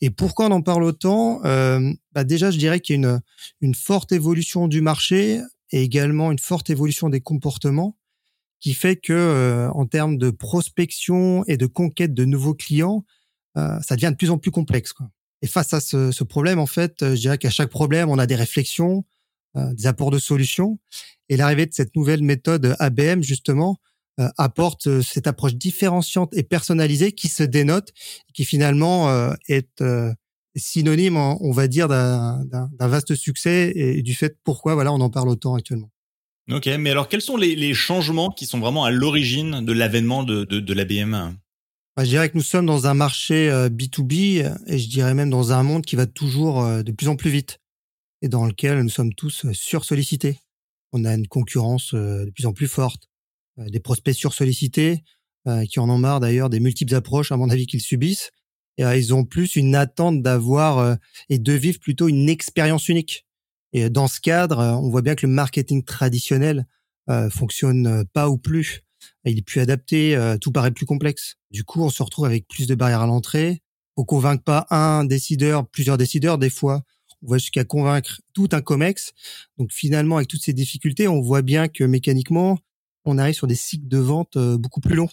Et 0.00 0.10
pourquoi 0.10 0.46
on 0.46 0.52
en 0.52 0.62
parle 0.62 0.84
autant? 0.84 1.44
Euh, 1.44 1.92
bah 2.12 2.24
Déjà, 2.24 2.50
je 2.50 2.58
dirais 2.58 2.80
qu'il 2.80 2.94
y 2.94 3.04
a 3.04 3.08
une, 3.08 3.20
une 3.60 3.74
forte 3.74 4.12
évolution 4.12 4.68
du 4.68 4.82
marché 4.82 5.40
et 5.72 5.82
également 5.82 6.30
une 6.30 6.38
forte 6.38 6.70
évolution 6.70 7.08
des 7.08 7.20
comportements 7.20 7.96
qui 8.60 8.74
fait 8.74 8.96
que 8.96 9.12
euh, 9.12 9.68
en 9.70 9.86
termes 9.86 10.18
de 10.18 10.30
prospection 10.30 11.44
et 11.46 11.56
de 11.56 11.66
conquête 11.66 12.14
de 12.14 12.24
nouveaux 12.24 12.54
clients, 12.54 13.04
ça 13.56 13.96
devient 13.96 14.10
de 14.10 14.16
plus 14.16 14.28
en 14.28 14.36
plus 14.36 14.50
complexe. 14.50 14.92
Et 15.40 15.46
face 15.46 15.72
à 15.72 15.80
ce, 15.80 16.12
ce, 16.12 16.24
problème, 16.24 16.58
en 16.58 16.66
fait, 16.66 16.96
je 17.00 17.14
dirais 17.18 17.38
qu'à 17.38 17.48
chaque 17.48 17.70
problème, 17.70 18.10
on 18.10 18.18
a 18.18 18.26
des 18.26 18.34
réflexions, 18.34 19.06
des 19.54 19.86
apports 19.86 20.10
de 20.10 20.18
solutions. 20.18 20.78
Et 21.30 21.38
l'arrivée 21.38 21.64
de 21.64 21.72
cette 21.72 21.96
nouvelle 21.96 22.22
méthode 22.22 22.76
ABM, 22.78 23.22
justement, 23.22 23.78
apporte 24.36 24.86
euh, 24.86 25.02
cette 25.02 25.26
approche 25.26 25.54
différenciante 25.54 26.34
et 26.36 26.42
personnalisée 26.42 27.12
qui 27.12 27.28
se 27.28 27.42
dénote, 27.42 27.92
qui 28.34 28.44
finalement 28.44 29.10
euh, 29.10 29.32
est 29.48 29.82
synonyme, 30.56 31.16
on 31.16 31.52
va 31.52 31.68
dire, 31.68 31.88
d'un 31.88 32.70
vaste 32.80 33.14
succès 33.14 33.72
et 33.74 34.02
du 34.02 34.14
fait 34.14 34.38
pourquoi 34.42 34.74
voilà 34.74 34.92
on 34.92 35.00
en 35.00 35.10
parle 35.10 35.28
autant 35.28 35.54
actuellement. 35.54 35.90
Ok, 36.50 36.66
mais 36.78 36.90
alors 36.90 37.08
quels 37.08 37.20
sont 37.20 37.36
les, 37.36 37.74
changements 37.74 38.30
qui 38.30 38.46
sont 38.46 38.58
vraiment 38.58 38.84
à 38.84 38.90
l'origine 38.90 39.64
de 39.64 39.72
l'avènement 39.72 40.22
de, 40.22 40.44
de, 40.44 40.72
l'ABM 40.72 41.36
bah, 41.94 42.04
Je 42.04 42.08
dirais 42.08 42.30
que 42.30 42.36
nous 42.36 42.42
sommes 42.42 42.64
dans 42.64 42.86
un 42.86 42.94
marché 42.94 43.50
B2B 43.50 44.50
et 44.66 44.78
je 44.78 44.88
dirais 44.88 45.12
même 45.12 45.28
dans 45.28 45.52
un 45.52 45.62
monde 45.62 45.84
qui 45.84 45.96
va 45.96 46.06
toujours 46.06 46.64
de 46.82 46.92
plus 46.92 47.08
en 47.08 47.16
plus 47.16 47.30
vite 47.30 47.58
et 48.22 48.28
dans 48.28 48.46
lequel 48.46 48.80
nous 48.80 48.88
sommes 48.88 49.12
tous 49.12 49.44
sursollicités. 49.52 50.38
On 50.92 51.04
a 51.04 51.12
une 51.12 51.26
concurrence 51.26 51.92
de 51.92 52.30
plus 52.30 52.46
en 52.46 52.54
plus 52.54 52.68
forte. 52.68 53.08
Euh, 53.58 53.68
des 53.68 53.80
prospects 53.80 54.14
sursollicités 54.14 55.02
euh, 55.46 55.64
qui 55.64 55.80
en 55.80 55.88
ont 55.88 55.98
marre 55.98 56.20
d'ailleurs 56.20 56.50
des 56.50 56.60
multiples 56.60 56.94
approches, 56.94 57.32
à 57.32 57.36
mon 57.36 57.50
avis, 57.50 57.66
qu'ils 57.66 57.80
subissent. 57.80 58.30
Et 58.78 58.84
euh, 58.84 58.96
ils 58.96 59.14
ont 59.14 59.24
plus 59.24 59.56
une 59.56 59.74
attente 59.74 60.22
d'avoir 60.22 60.98
et 61.28 61.38
de 61.38 61.52
vivre 61.52 61.78
plutôt 61.80 62.08
une 62.08 62.28
expérience 62.28 62.88
unique. 62.88 63.26
Et 63.72 63.90
dans 63.90 64.08
ce 64.08 64.20
cadre, 64.20 64.58
on 64.58 64.90
voit 64.90 65.02
bien 65.02 65.14
que 65.14 65.26
le 65.26 65.32
marketing 65.32 65.84
traditionnel 65.84 66.66
fonctionne 67.30 68.04
pas 68.12 68.28
ou 68.28 68.38
plus. 68.38 68.82
Il 69.24 69.38
est 69.38 69.42
plus 69.42 69.60
adapté, 69.60 70.18
tout 70.40 70.50
paraît 70.50 70.70
plus 70.70 70.86
complexe. 70.86 71.36
Du 71.50 71.64
coup, 71.64 71.82
on 71.82 71.90
se 71.90 72.02
retrouve 72.02 72.24
avec 72.24 72.48
plus 72.48 72.66
de 72.66 72.74
barrières 72.74 73.02
à 73.02 73.06
l'entrée. 73.06 73.62
On 73.96 74.04
convainc 74.04 74.42
pas 74.42 74.66
un 74.70 75.04
décideur, 75.04 75.68
plusieurs 75.68 75.98
décideurs 75.98 76.38
des 76.38 76.50
fois. 76.50 76.82
On 77.22 77.30
va 77.30 77.38
jusqu'à 77.38 77.64
convaincre 77.64 78.20
tout 78.34 78.48
un 78.52 78.60
comex. 78.60 79.12
Donc 79.58 79.72
finalement, 79.72 80.16
avec 80.16 80.28
toutes 80.28 80.42
ces 80.42 80.52
difficultés, 80.52 81.08
on 81.08 81.20
voit 81.20 81.42
bien 81.42 81.68
que 81.68 81.84
mécaniquement, 81.84 82.58
on 83.06 83.18
arrive 83.18 83.34
sur 83.34 83.46
des 83.46 83.54
cycles 83.54 83.88
de 83.88 83.98
vente 83.98 84.36
euh, 84.36 84.58
beaucoup 84.58 84.80
plus 84.80 84.96
longs. 84.96 85.08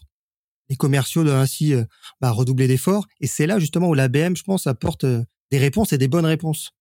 Les 0.70 0.76
commerciaux 0.76 1.24
doivent 1.24 1.40
ainsi 1.40 1.74
euh, 1.74 1.86
bah, 2.20 2.32
redoubler 2.32 2.68
d'efforts. 2.68 3.06
Et 3.22 3.28
c'est 3.28 3.48
là 3.48 3.60
justement 3.60 3.88
où 3.90 3.94
l'ABM, 3.94 4.36
je 4.36 4.44
pense, 4.44 4.68
apporte 4.68 5.04
euh, 5.04 5.24
des 5.52 5.60
réponses 5.60 5.94
et 5.94 5.98
des 5.98 6.08
bonnes 6.08 6.26
réponses, 6.26 6.72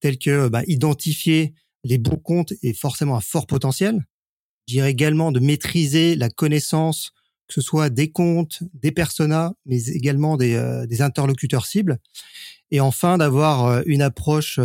telles 0.00 0.18
que 0.18 0.48
bah, 0.48 0.62
identifier 0.66 1.54
les 1.84 1.98
bons 1.98 2.16
comptes 2.16 2.54
et 2.62 2.72
forcément 2.72 3.16
un 3.16 3.20
fort 3.20 3.46
potentiel. 3.46 4.04
Je 4.66 4.74
dirais 4.74 4.90
également 4.90 5.30
de 5.30 5.38
maîtriser 5.38 6.16
la 6.16 6.30
connaissance, 6.30 7.12
que 7.48 7.54
ce 7.54 7.60
soit 7.60 7.90
des 7.90 8.10
comptes, 8.10 8.60
des 8.74 8.92
personas, 8.92 9.52
mais 9.66 9.88
également 9.88 10.36
des, 10.36 10.84
des 10.88 11.02
interlocuteurs 11.02 11.66
cibles. 11.66 11.98
Et 12.70 12.80
enfin, 12.80 13.18
d'avoir 13.18 13.82
une 13.86 14.02
approche 14.02 14.58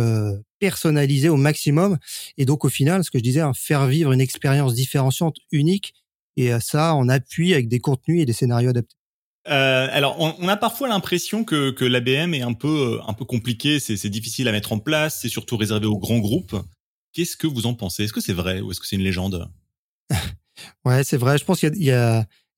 personnaliser 0.58 1.28
au 1.28 1.36
maximum. 1.36 1.98
Et 2.38 2.44
donc, 2.44 2.64
au 2.64 2.68
final, 2.68 3.04
ce 3.04 3.10
que 3.10 3.18
je 3.18 3.22
disais, 3.22 3.40
hein, 3.40 3.52
faire 3.54 3.86
vivre 3.86 4.12
une 4.12 4.20
expérience 4.20 4.74
différenciante, 4.74 5.36
unique, 5.52 5.94
et 6.36 6.50
ça 6.60 6.94
en 6.94 7.08
appui 7.08 7.52
avec 7.52 7.68
des 7.68 7.78
contenus 7.78 8.22
et 8.22 8.26
des 8.26 8.32
scénarios 8.32 8.70
adaptés. 8.70 8.96
Euh, 9.48 9.88
alors, 9.90 10.20
on, 10.20 10.48
a 10.48 10.56
parfois 10.56 10.88
l'impression 10.88 11.44
que, 11.44 11.70
que 11.70 11.84
l'ABM 11.84 12.34
est 12.34 12.42
un 12.42 12.52
peu, 12.52 13.00
un 13.06 13.12
peu 13.12 13.24
compliqué, 13.24 13.80
c'est 13.80 14.08
difficile 14.08 14.46
à 14.48 14.52
mettre 14.52 14.72
en 14.72 14.78
place, 14.78 15.20
c'est 15.20 15.28
surtout 15.28 15.56
réservé 15.56 15.86
aux 15.86 15.98
grands 15.98 16.20
groupes. 16.20 16.56
Qu'est-ce 17.12 17.36
que 17.36 17.46
vous 17.46 17.66
en 17.66 17.74
pensez? 17.74 18.04
Est-ce 18.04 18.12
que 18.12 18.20
c'est 18.20 18.32
vrai 18.32 18.60
ou 18.60 18.70
est-ce 18.70 18.80
que 18.80 18.86
c'est 18.86 18.96
une 18.96 19.02
légende? 19.02 19.50
Ouais, 20.84 21.02
c'est 21.02 21.16
vrai. 21.16 21.38
Je 21.38 21.44
pense 21.44 21.60
qu'il 21.60 21.74
y, 21.76 21.86
y, 21.86 21.90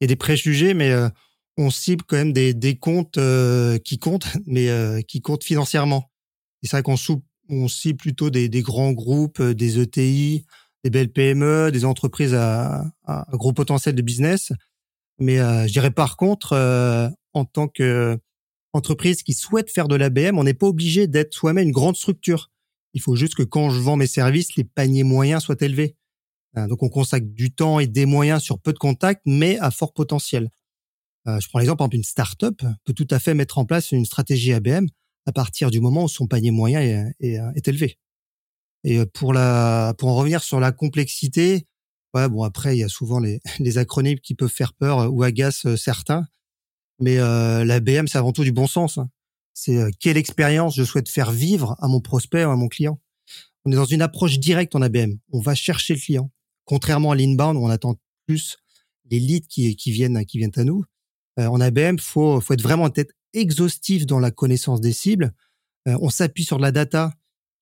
des 0.06 0.16
préjugés, 0.16 0.74
mais 0.74 0.90
euh, 0.90 1.08
on 1.56 1.70
cible 1.70 2.04
quand 2.06 2.16
même 2.16 2.32
des, 2.32 2.76
comptes 2.76 3.18
euh, 3.18 3.78
qui 3.78 3.98
comptent, 3.98 4.28
mais 4.46 4.68
euh, 4.68 5.00
qui 5.02 5.20
comptent 5.20 5.44
financièrement. 5.44 6.10
Et 6.62 6.66
c'est 6.66 6.76
vrai 6.76 6.82
qu'on 6.82 6.96
on 7.50 7.68
cible 7.68 7.98
plutôt 7.98 8.30
des, 8.30 8.48
grands 8.62 8.92
groupes, 8.92 9.42
des 9.42 9.78
ETI, 9.78 10.46
des 10.82 10.90
belles 10.90 11.12
PME, 11.12 11.70
des 11.70 11.84
entreprises 11.84 12.34
à, 12.34 12.84
gros 13.32 13.52
potentiel 13.52 13.94
de 13.94 14.02
business. 14.02 14.52
Mais 15.18 15.36
je 15.36 15.70
dirais 15.70 15.90
par 15.90 16.16
contre, 16.16 16.54
en 17.34 17.44
tant 17.44 17.68
que 17.68 18.18
entreprise 18.72 19.22
qui 19.22 19.34
souhaite 19.34 19.70
faire 19.70 19.88
de 19.88 19.94
l'ABM, 19.94 20.38
on 20.38 20.44
n'est 20.44 20.54
pas 20.54 20.66
obligé 20.66 21.06
d'être 21.06 21.34
soi-même 21.34 21.66
une 21.66 21.72
grande 21.72 21.96
structure. 21.96 22.50
Il 22.94 23.02
faut 23.02 23.14
juste 23.14 23.34
que 23.34 23.42
quand 23.42 23.68
je 23.68 23.80
vends 23.80 23.96
mes 23.96 24.06
services, 24.06 24.56
les 24.56 24.64
paniers 24.64 25.04
moyens 25.04 25.42
soient 25.42 25.60
élevés. 25.60 25.96
Donc 26.56 26.82
on 26.82 26.88
consacre 26.88 27.26
du 27.26 27.52
temps 27.52 27.80
et 27.80 27.86
des 27.86 28.06
moyens 28.06 28.42
sur 28.42 28.58
peu 28.58 28.72
de 28.72 28.78
contacts, 28.78 29.22
mais 29.26 29.58
à 29.58 29.70
fort 29.70 29.92
potentiel. 29.92 30.50
je 31.26 31.48
prends 31.48 31.58
l'exemple, 31.58 31.94
une 31.94 32.04
start-up 32.04 32.62
peut 32.84 32.92
tout 32.92 33.08
à 33.10 33.18
fait 33.18 33.34
mettre 33.34 33.58
en 33.58 33.64
place 33.64 33.92
une 33.92 34.04
stratégie 34.04 34.52
ABM 34.52 34.86
à 35.26 35.32
partir 35.32 35.70
du 35.70 35.80
moment 35.80 36.04
où 36.04 36.08
son 36.08 36.26
panier 36.26 36.50
moyen 36.50 36.80
est, 36.80 37.38
est 37.54 37.68
élevé. 37.68 37.98
Et 38.84 38.98
euh, 38.98 39.06
pour 39.06 39.32
la, 39.32 39.94
pour 39.98 40.10
en 40.10 40.14
revenir 40.14 40.42
sur 40.42 40.60
la 40.60 40.70
complexité, 40.70 41.66
ouais, 42.14 42.28
bon 42.28 42.42
après 42.42 42.76
il 42.76 42.80
y 42.80 42.84
a 42.84 42.88
souvent 42.88 43.18
les, 43.18 43.40
acronymes 43.78 44.20
qui 44.20 44.34
peuvent 44.34 44.48
faire 44.52 44.74
peur 44.74 45.00
euh, 45.00 45.08
ou 45.08 45.22
agacent 45.22 45.66
euh, 45.66 45.76
certains, 45.76 46.26
mais 47.00 47.18
euh, 47.18 47.64
la 47.64 47.80
BM 47.80 48.06
c'est 48.06 48.18
avant 48.18 48.32
tout 48.32 48.44
du 48.44 48.52
bon 48.52 48.66
sens. 48.66 48.98
Hein. 48.98 49.10
C'est 49.54 49.90
quelle 50.00 50.16
expérience 50.16 50.74
je 50.74 50.82
souhaite 50.82 51.08
faire 51.08 51.30
vivre 51.30 51.76
à 51.78 51.86
mon 51.86 52.00
prospect 52.00 52.44
ou 52.44 52.50
à 52.50 52.56
mon 52.56 52.68
client? 52.68 53.00
On 53.64 53.70
est 53.70 53.76
dans 53.76 53.84
une 53.84 54.02
approche 54.02 54.40
directe 54.40 54.74
en 54.74 54.82
ABM. 54.82 55.12
On 55.32 55.40
va 55.40 55.54
chercher 55.54 55.94
le 55.94 56.00
client. 56.00 56.30
Contrairement 56.64 57.12
à 57.12 57.16
l'inbound 57.16 57.56
où 57.56 57.64
on 57.64 57.70
attend 57.70 57.96
plus 58.26 58.56
les 59.10 59.18
leads 59.18 59.46
qui, 59.48 59.76
qui 59.76 59.92
viennent 59.92 60.24
qui 60.24 60.38
viennent 60.38 60.52
à 60.56 60.64
nous. 60.64 60.84
en 61.36 61.60
ABM, 61.60 61.98
faut 61.98 62.40
faut 62.40 62.54
être 62.54 62.62
vraiment 62.62 62.84
en 62.84 62.90
tête 62.90 63.10
exhaustif 63.34 64.06
dans 64.06 64.20
la 64.20 64.30
connaissance 64.30 64.80
des 64.80 64.92
cibles. 64.92 65.34
Euh, 65.88 65.98
on 66.00 66.08
s'appuie 66.08 66.44
sur 66.44 66.58
la 66.58 66.72
data 66.72 67.12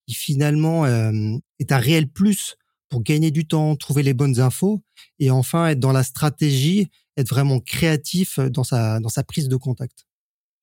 qui 0.07 0.15
finalement 0.15 0.85
euh, 0.85 1.11
est 1.59 1.71
un 1.71 1.77
réel 1.77 2.07
plus 2.07 2.55
pour 2.89 3.03
gagner 3.03 3.31
du 3.31 3.45
temps, 3.45 3.75
trouver 3.75 4.03
les 4.03 4.13
bonnes 4.13 4.39
infos 4.39 4.83
et 5.19 5.31
enfin 5.31 5.67
être 5.67 5.79
dans 5.79 5.91
la 5.91 6.03
stratégie, 6.03 6.89
être 7.17 7.29
vraiment 7.29 7.59
créatif 7.59 8.39
dans 8.39 8.63
sa, 8.63 8.99
dans 8.99 9.09
sa 9.09 9.23
prise 9.23 9.49
de 9.49 9.55
contact. 9.55 10.05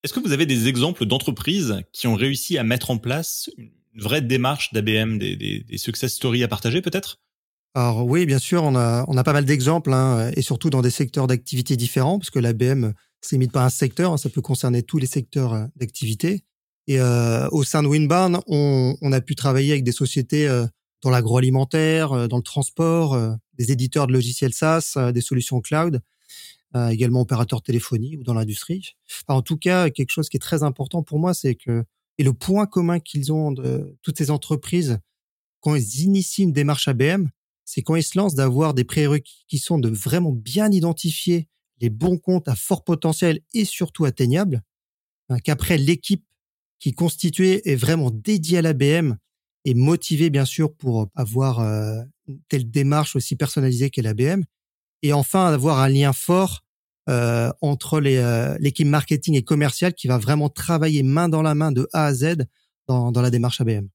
Est-ce 0.04 0.12
que 0.12 0.20
vous 0.20 0.32
avez 0.32 0.46
des 0.46 0.68
exemples 0.68 1.04
d'entreprises 1.06 1.82
qui 1.92 2.06
ont 2.06 2.14
réussi 2.14 2.56
à 2.56 2.62
mettre 2.62 2.90
en 2.90 2.98
place 2.98 3.50
une 3.58 3.72
vraie 3.96 4.22
démarche 4.22 4.72
d'ABM, 4.72 5.18
des, 5.18 5.36
des, 5.36 5.60
des, 5.60 5.78
success 5.78 6.14
stories 6.14 6.44
à 6.44 6.48
partager 6.48 6.80
peut-être? 6.80 7.18
Alors 7.74 8.04
oui, 8.04 8.26
bien 8.26 8.38
sûr, 8.38 8.64
on 8.64 8.74
a, 8.74 9.04
on 9.06 9.16
a 9.16 9.22
pas 9.22 9.32
mal 9.32 9.44
d'exemples 9.44 9.92
hein, 9.92 10.30
et 10.34 10.42
surtout 10.42 10.70
dans 10.70 10.82
des 10.82 10.90
secteurs 10.90 11.26
d'activité 11.26 11.76
différents 11.76 12.18
parce 12.18 12.30
que 12.30 12.40
l'ABM 12.40 12.92
ça 13.20 13.36
limite 13.36 13.52
pas 13.52 13.64
un 13.64 13.70
secteur, 13.70 14.12
hein, 14.12 14.16
ça 14.16 14.30
peut 14.30 14.40
concerner 14.40 14.82
tous 14.82 14.98
les 14.98 15.06
secteurs 15.06 15.52
euh, 15.54 15.66
d'activité. 15.76 16.44
Et 16.86 17.00
euh, 17.00 17.48
au 17.50 17.62
sein 17.62 17.82
de 17.82 17.88
Winbarn, 17.88 18.40
on, 18.46 18.96
on, 19.00 19.12
a 19.12 19.20
pu 19.20 19.34
travailler 19.34 19.72
avec 19.72 19.84
des 19.84 19.92
sociétés 19.92 20.48
euh, 20.48 20.66
dans 21.02 21.10
l'agroalimentaire, 21.10 22.28
dans 22.28 22.36
le 22.36 22.42
transport, 22.42 23.18
des 23.54 23.72
éditeurs 23.72 24.06
de 24.06 24.12
logiciels 24.12 24.52
SaaS, 24.52 24.98
des 25.14 25.22
solutions 25.22 25.62
cloud, 25.62 26.02
également 26.90 27.22
opérateurs 27.22 27.62
téléphonie 27.62 28.18
ou 28.18 28.22
dans 28.22 28.34
l'industrie. 28.34 28.96
en 29.28 29.40
tout 29.40 29.56
cas, 29.56 29.88
quelque 29.88 30.10
chose 30.10 30.28
qui 30.28 30.36
est 30.36 30.40
très 30.40 30.62
important 30.62 31.02
pour 31.02 31.18
moi, 31.18 31.32
c'est 31.32 31.54
que 31.54 31.84
et 32.18 32.22
le 32.22 32.34
point 32.34 32.66
commun 32.66 33.00
qu'ils 33.00 33.32
ont 33.32 33.50
de 33.50 33.96
toutes 34.02 34.18
ces 34.18 34.30
entreprises 34.30 34.98
quand 35.60 35.74
ils 35.74 36.02
initient 36.02 36.44
une 36.44 36.52
démarche 36.52 36.86
ABM, 36.86 37.28
c'est 37.72 37.82
quand 37.82 37.94
ils 37.94 38.02
se 38.02 38.18
lancent 38.18 38.34
d'avoir 38.34 38.74
des 38.74 38.82
prérequis 38.82 39.44
qui 39.46 39.58
sont 39.58 39.78
de 39.78 39.88
vraiment 39.88 40.32
bien 40.32 40.72
identifier 40.72 41.46
les 41.80 41.88
bons 41.88 42.18
comptes 42.18 42.48
à 42.48 42.56
fort 42.56 42.82
potentiel 42.82 43.38
et 43.54 43.64
surtout 43.64 44.04
atteignables, 44.04 44.62
hein, 45.28 45.38
qu'après 45.38 45.78
l'équipe 45.78 46.24
qui 46.80 46.92
constituée 46.92 47.70
est 47.70 47.76
vraiment 47.76 48.10
dédiée 48.10 48.58
à 48.58 48.62
l'ABM 48.62 49.14
et 49.64 49.74
motivée 49.74 50.30
bien 50.30 50.44
sûr 50.44 50.74
pour 50.74 51.10
avoir 51.14 51.60
euh, 51.60 52.02
une 52.26 52.40
telle 52.48 52.68
démarche 52.68 53.14
aussi 53.14 53.36
personnalisée 53.36 53.90
qu'est 53.90 54.02
l'ABM, 54.02 54.42
et 55.02 55.12
enfin 55.12 55.46
avoir 55.46 55.78
un 55.78 55.88
lien 55.88 56.12
fort 56.12 56.64
euh, 57.08 57.52
entre 57.60 58.02
euh, 58.04 58.56
l'équipe 58.58 58.88
marketing 58.88 59.36
et 59.36 59.44
commerciale 59.44 59.94
qui 59.94 60.08
va 60.08 60.18
vraiment 60.18 60.48
travailler 60.48 61.04
main 61.04 61.28
dans 61.28 61.42
la 61.42 61.54
main 61.54 61.70
de 61.70 61.88
A 61.92 62.06
à 62.06 62.14
Z 62.14 62.46
dans, 62.88 63.12
dans 63.12 63.22
la 63.22 63.30
démarche 63.30 63.60
ABM. 63.60 63.86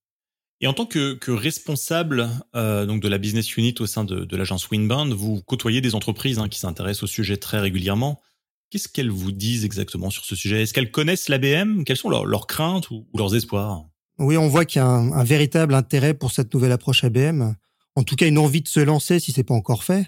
Et 0.61 0.67
en 0.67 0.73
tant 0.73 0.85
que, 0.85 1.13
que 1.13 1.31
responsable 1.31 2.29
euh, 2.55 2.85
donc 2.85 3.01
de 3.01 3.07
la 3.07 3.17
business 3.17 3.55
unit 3.57 3.75
au 3.79 3.85
sein 3.85 4.03
de, 4.03 4.23
de 4.23 4.37
l'agence 4.37 4.69
Winbound, 4.69 5.13
vous 5.13 5.41
côtoyez 5.41 5.81
des 5.81 5.95
entreprises 5.95 6.39
hein, 6.39 6.47
qui 6.47 6.59
s'intéressent 6.59 7.03
au 7.03 7.07
sujet 7.07 7.37
très 7.37 7.59
régulièrement. 7.59 8.21
Qu'est-ce 8.69 8.87
qu'elles 8.87 9.11
vous 9.11 9.31
disent 9.31 9.65
exactement 9.65 10.09
sur 10.09 10.25
ce 10.25 10.35
sujet? 10.35 10.63
Est-ce 10.63 10.73
qu'elles 10.73 10.91
connaissent 10.91 11.29
l'ABM 11.29 11.83
Quelles 11.83 11.97
sont 11.97 12.09
leurs, 12.09 12.25
leurs 12.25 12.47
craintes 12.47 12.89
ou, 12.89 13.05
leurs 13.15 13.35
espoirs? 13.35 13.85
Oui, 14.17 14.37
on 14.37 14.47
voit 14.47 14.65
qu'il 14.65 14.79
y 14.79 14.83
a 14.83 14.87
un, 14.87 15.11
un, 15.11 15.23
véritable 15.23 15.73
intérêt 15.73 16.13
pour 16.13 16.31
cette 16.31 16.53
nouvelle 16.53 16.71
approche 16.71 17.03
ABM. 17.03 17.55
En 17.95 18.03
tout 18.03 18.15
cas, 18.15 18.27
une 18.27 18.37
envie 18.37 18.61
de 18.61 18.67
se 18.67 18.79
lancer 18.79 19.19
si 19.19 19.33
c'est 19.33 19.43
pas 19.43 19.53
encore 19.53 19.83
fait. 19.83 20.07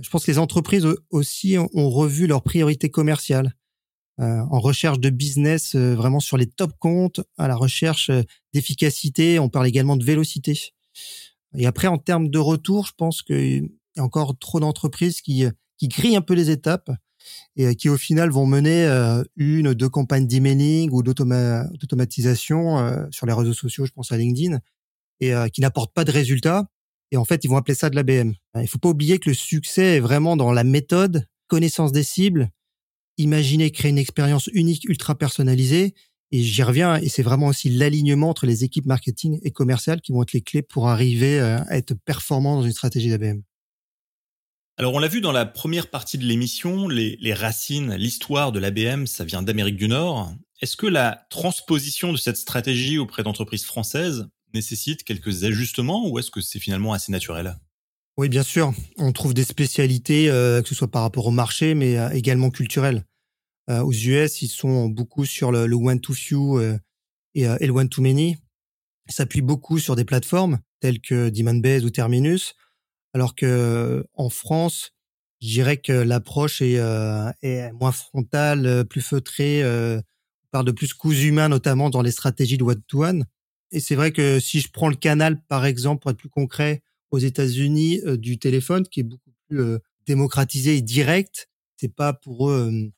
Je 0.00 0.08
pense 0.08 0.24
que 0.24 0.30
les 0.30 0.38
entreprises 0.38 0.86
aussi 1.10 1.56
ont 1.58 1.90
revu 1.90 2.26
leurs 2.26 2.42
priorités 2.42 2.90
commerciales. 2.90 3.54
Euh, 4.20 4.42
en 4.48 4.60
recherche 4.60 5.00
de 5.00 5.10
business 5.10 5.74
euh, 5.74 5.96
vraiment 5.96 6.20
sur 6.20 6.36
les 6.36 6.46
top 6.46 6.72
comptes, 6.78 7.20
à 7.36 7.48
la 7.48 7.56
recherche 7.56 8.10
euh, 8.10 8.22
d'efficacité. 8.52 9.40
On 9.40 9.48
parle 9.48 9.66
également 9.66 9.96
de 9.96 10.04
vélocité. 10.04 10.56
Et 11.56 11.66
après, 11.66 11.88
en 11.88 11.98
termes 11.98 12.28
de 12.28 12.38
retour, 12.38 12.86
je 12.86 12.92
pense 12.96 13.22
qu'il 13.22 13.70
y 13.96 14.00
a 14.00 14.04
encore 14.04 14.38
trop 14.38 14.60
d'entreprises 14.60 15.20
qui, 15.20 15.44
qui 15.78 15.88
grillent 15.88 16.16
un 16.16 16.20
peu 16.20 16.34
les 16.34 16.50
étapes 16.50 16.92
et 17.56 17.74
qui 17.74 17.88
au 17.88 17.96
final 17.96 18.30
vont 18.30 18.46
mener 18.46 18.86
une 19.36 19.68
ou 19.68 19.74
deux 19.74 19.88
campagnes 19.88 20.26
d'emailing 20.26 20.90
ou 20.92 21.02
d'automatisation 21.02 23.08
sur 23.10 23.24
les 23.24 23.32
réseaux 23.32 23.54
sociaux, 23.54 23.86
je 23.86 23.92
pense 23.92 24.12
à 24.12 24.18
LinkedIn, 24.18 24.58
et 25.20 25.32
qui 25.52 25.60
n'apportent 25.60 25.94
pas 25.94 26.04
de 26.04 26.10
résultats 26.10 26.66
et 27.14 27.16
en 27.16 27.24
fait, 27.24 27.44
ils 27.44 27.48
vont 27.48 27.56
appeler 27.56 27.76
ça 27.76 27.90
de 27.90 27.94
l'ABM. 27.94 28.32
Il 28.60 28.66
faut 28.66 28.78
pas 28.78 28.88
oublier 28.88 29.20
que 29.20 29.30
le 29.30 29.34
succès 29.34 29.96
est 29.96 30.00
vraiment 30.00 30.36
dans 30.36 30.52
la 30.52 30.64
méthode, 30.64 31.28
connaissance 31.46 31.92
des 31.92 32.02
cibles, 32.02 32.50
imaginer 33.18 33.70
créer 33.70 33.90
une 33.90 33.98
expérience 33.98 34.48
unique, 34.52 34.84
ultra 34.84 35.14
personnalisée. 35.16 35.94
Et 36.30 36.42
j'y 36.42 36.62
reviens, 36.62 36.96
et 36.96 37.08
c'est 37.08 37.22
vraiment 37.22 37.46
aussi 37.46 37.70
l'alignement 37.70 38.30
entre 38.30 38.46
les 38.46 38.64
équipes 38.64 38.86
marketing 38.86 39.38
et 39.42 39.50
commerciales 39.50 40.00
qui 40.00 40.12
vont 40.12 40.22
être 40.22 40.32
les 40.32 40.40
clés 40.40 40.62
pour 40.62 40.88
arriver 40.88 41.38
euh, 41.38 41.58
à 41.68 41.76
être 41.76 41.94
performant 42.04 42.56
dans 42.56 42.62
une 42.62 42.72
stratégie 42.72 43.10
d'ABM. 43.10 43.42
Alors 44.76 44.94
on 44.94 44.98
l'a 44.98 45.06
vu 45.06 45.20
dans 45.20 45.30
la 45.30 45.46
première 45.46 45.88
partie 45.88 46.18
de 46.18 46.24
l'émission, 46.24 46.88
les, 46.88 47.16
les 47.20 47.34
racines, 47.34 47.94
l'histoire 47.94 48.50
de 48.50 48.58
l'ABM, 48.58 49.06
ça 49.06 49.22
vient 49.22 49.42
d'Amérique 49.42 49.76
du 49.76 49.86
Nord. 49.86 50.34
Est-ce 50.60 50.76
que 50.76 50.88
la 50.88 51.26
transposition 51.30 52.10
de 52.10 52.16
cette 52.16 52.36
stratégie 52.36 52.98
auprès 52.98 53.22
d'entreprises 53.22 53.64
françaises 53.64 54.26
nécessite 54.52 55.04
quelques 55.04 55.44
ajustements 55.44 56.08
ou 56.08 56.18
est-ce 56.18 56.32
que 56.32 56.40
c'est 56.40 56.58
finalement 56.58 56.92
assez 56.92 57.12
naturel? 57.12 57.56
Oui, 58.16 58.28
bien 58.28 58.44
sûr. 58.44 58.72
On 58.96 59.10
trouve 59.12 59.34
des 59.34 59.42
spécialités, 59.42 60.30
euh, 60.30 60.62
que 60.62 60.68
ce 60.68 60.74
soit 60.76 60.90
par 60.90 61.02
rapport 61.02 61.26
au 61.26 61.32
marché, 61.32 61.74
mais 61.74 61.98
euh, 61.98 62.10
également 62.10 62.50
culturelles. 62.50 63.04
Euh, 63.68 63.80
aux 63.80 63.92
US, 63.92 64.40
ils 64.40 64.48
sont 64.48 64.88
beaucoup 64.88 65.24
sur 65.24 65.50
le, 65.50 65.64
one-to-few 65.74 66.60
et, 67.34 67.46
le 67.46 67.70
one-to-many. 67.70 68.36
Ils 69.08 69.12
s'appuient 69.12 69.40
beaucoup 69.42 69.80
sur 69.80 69.96
des 69.96 70.04
plateformes 70.04 70.60
telles 70.80 71.00
que 71.00 71.28
Demandbase 71.28 71.84
ou 71.84 71.90
Terminus, 71.90 72.54
alors 73.14 73.34
que 73.34 74.06
en 74.14 74.28
France, 74.28 74.92
je 75.40 75.48
dirais 75.48 75.78
que 75.78 75.92
l'approche 75.92 76.62
est, 76.62 76.78
est, 77.42 77.72
moins 77.72 77.92
frontale, 77.92 78.84
plus 78.84 79.00
feutrée. 79.00 79.62
on 79.64 80.02
parle 80.52 80.66
de 80.66 80.72
plus 80.72 80.92
coûts 80.92 81.12
humains, 81.12 81.48
notamment 81.48 81.90
dans 81.90 82.02
les 82.02 82.12
stratégies 82.12 82.58
de 82.58 82.64
one-to-one. 82.64 83.24
Et 83.72 83.80
c'est 83.80 83.94
vrai 83.94 84.12
que 84.12 84.38
si 84.40 84.60
je 84.60 84.70
prends 84.70 84.88
le 84.88 84.96
canal, 84.96 85.42
par 85.48 85.64
exemple, 85.64 86.02
pour 86.02 86.10
être 86.10 86.18
plus 86.18 86.28
concret, 86.28 86.82
aux 87.14 87.18
États-Unis 87.18 88.00
euh, 88.04 88.16
du 88.16 88.38
téléphone, 88.38 88.86
qui 88.86 89.00
est 89.00 89.04
beaucoup 89.04 89.30
plus 89.48 89.60
euh, 89.60 89.78
démocratisé 90.06 90.76
et 90.76 90.82
direct, 90.82 91.48
c'est 91.76 91.94
pas 91.94 92.12
pour 92.12 92.50
eux, 92.50 92.70
euh, 92.70 92.90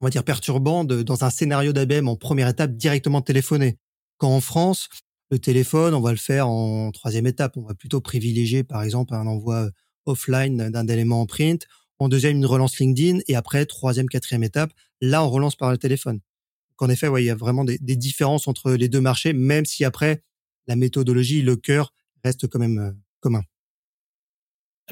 on 0.00 0.06
va 0.06 0.10
dire, 0.10 0.24
perturbant 0.24 0.84
de, 0.84 1.02
dans 1.02 1.24
un 1.24 1.30
scénario 1.30 1.72
d'ABM 1.72 2.08
en 2.08 2.16
première 2.16 2.48
étape 2.48 2.76
directement 2.76 3.22
téléphoner. 3.22 3.78
Quand 4.18 4.34
en 4.34 4.40
France, 4.40 4.88
le 5.30 5.38
téléphone, 5.38 5.94
on 5.94 6.00
va 6.00 6.10
le 6.10 6.18
faire 6.18 6.48
en 6.48 6.90
troisième 6.90 7.26
étape. 7.26 7.56
On 7.56 7.62
va 7.62 7.74
plutôt 7.74 8.00
privilégier, 8.00 8.64
par 8.64 8.82
exemple, 8.82 9.14
un 9.14 9.26
envoi 9.26 9.70
offline 10.06 10.70
d'un 10.70 10.86
élément 10.88 11.22
en 11.22 11.26
print. 11.26 11.66
En 11.98 12.08
deuxième, 12.08 12.36
une 12.36 12.46
relance 12.46 12.78
LinkedIn. 12.78 13.20
Et 13.28 13.36
après, 13.36 13.64
troisième, 13.64 14.08
quatrième 14.08 14.42
étape, 14.42 14.72
là, 15.00 15.24
on 15.24 15.30
relance 15.30 15.56
par 15.56 15.70
le 15.70 15.78
téléphone. 15.78 16.20
En 16.78 16.88
effet, 16.88 17.06
ouais, 17.06 17.22
il 17.22 17.26
y 17.26 17.30
a 17.30 17.36
vraiment 17.36 17.64
des, 17.64 17.78
différences 17.78 18.48
entre 18.48 18.72
les 18.72 18.88
deux 18.88 19.00
marchés, 19.00 19.32
même 19.32 19.64
si 19.64 19.84
après, 19.84 20.24
la 20.66 20.74
méthodologie, 20.74 21.40
le 21.40 21.54
cœur 21.54 21.94
reste 22.24 22.48
quand 22.48 22.58
même 22.58 22.78
euh, 22.78 22.90
commun. 23.20 23.42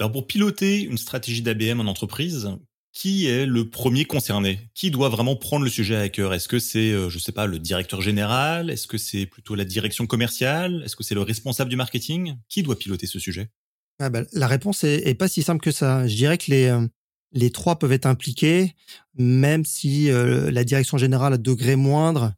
Alors 0.00 0.12
pour 0.12 0.26
piloter 0.26 0.80
une 0.80 0.96
stratégie 0.96 1.42
d'ABM 1.42 1.78
en 1.78 1.84
entreprise, 1.84 2.48
qui 2.90 3.26
est 3.26 3.44
le 3.44 3.68
premier 3.68 4.06
concerné? 4.06 4.70
Qui 4.72 4.90
doit 4.90 5.10
vraiment 5.10 5.36
prendre 5.36 5.62
le 5.62 5.70
sujet 5.70 5.96
à 5.96 6.08
cœur? 6.08 6.32
Est-ce 6.32 6.48
que 6.48 6.58
c'est, 6.58 6.90
euh, 6.90 7.10
je 7.10 7.18
sais 7.18 7.32
pas, 7.32 7.44
le 7.44 7.58
directeur 7.58 8.00
général? 8.00 8.70
Est-ce 8.70 8.86
que 8.86 8.96
c'est 8.96 9.26
plutôt 9.26 9.54
la 9.54 9.66
direction 9.66 10.06
commerciale? 10.06 10.82
Est-ce 10.86 10.96
que 10.96 11.04
c'est 11.04 11.14
le 11.14 11.20
responsable 11.20 11.68
du 11.68 11.76
marketing? 11.76 12.36
Qui 12.48 12.62
doit 12.62 12.78
piloter 12.78 13.06
ce 13.06 13.18
sujet? 13.18 13.50
Ah 13.98 14.08
bah, 14.08 14.22
La 14.32 14.46
réponse 14.46 14.84
est, 14.84 15.14
pas 15.18 15.28
si 15.28 15.42
simple 15.42 15.60
que 15.62 15.70
ça. 15.70 16.08
Je 16.08 16.16
dirais 16.16 16.38
que 16.38 16.50
les, 16.50 16.68
euh, 16.68 16.88
les 17.32 17.50
trois 17.50 17.78
peuvent 17.78 17.92
être 17.92 18.06
impliqués, 18.06 18.74
même 19.18 19.66
si 19.66 20.10
euh, 20.10 20.50
la 20.50 20.64
direction 20.64 20.96
générale 20.96 21.34
à 21.34 21.38
degré 21.38 21.76
moindre, 21.76 22.32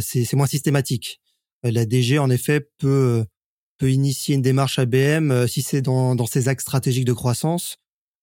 c'est 0.00 0.32
moins 0.32 0.46
systématique. 0.46 1.20
La 1.62 1.84
DG, 1.84 2.18
en 2.18 2.30
effet, 2.30 2.66
peut, 2.78 3.26
peut 3.78 3.90
initier 3.90 4.34
une 4.34 4.42
démarche 4.42 4.78
ABM 4.78 5.46
si 5.46 5.62
c'est 5.62 5.82
dans, 5.82 6.14
dans 6.14 6.26
ses 6.26 6.48
axes 6.48 6.62
stratégiques 6.62 7.04
de 7.04 7.12
croissance. 7.12 7.76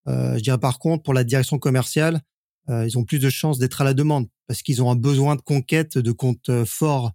je 0.08 0.40
dirais 0.40 0.58
par 0.58 0.80
contre, 0.80 1.04
pour 1.04 1.14
la 1.14 1.24
direction 1.24 1.60
commerciale, 1.60 2.22
ils 2.70 2.98
ont 2.98 3.04
plus 3.04 3.20
de 3.20 3.30
chances 3.30 3.60
d'être 3.60 3.82
à 3.82 3.84
la 3.84 3.94
demande 3.94 4.28
parce 4.48 4.62
qu'ils 4.62 4.82
ont 4.82 4.90
un 4.90 4.96
besoin 4.96 5.36
de 5.36 5.42
conquête 5.42 5.98
de 5.98 6.12
comptes 6.12 6.64
forts 6.66 7.12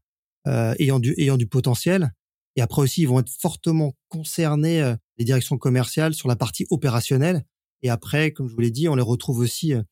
ayant, 0.46 0.98
du, 0.98 1.14
ayant 1.18 1.36
du 1.36 1.46
potentiel. 1.46 2.12
Et 2.56 2.60
après 2.60 2.82
aussi, 2.82 3.02
ils 3.02 3.08
vont 3.08 3.20
être 3.20 3.30
fortement 3.30 3.94
concernés, 4.08 4.94
les 5.16 5.24
directions 5.24 5.58
commerciales, 5.58 6.14
sur 6.14 6.28
la 6.28 6.36
partie 6.36 6.66
opérationnelle 6.70 7.44
et 7.82 7.90
après, 7.90 8.32
comme 8.32 8.48
je 8.48 8.54
vous 8.54 8.60
l'ai 8.60 8.70
dit, 8.70 8.88
on 8.88 8.94
les 8.94 9.02
retrouve 9.02 9.38
aussi 9.38 9.74
euh, 9.74 9.82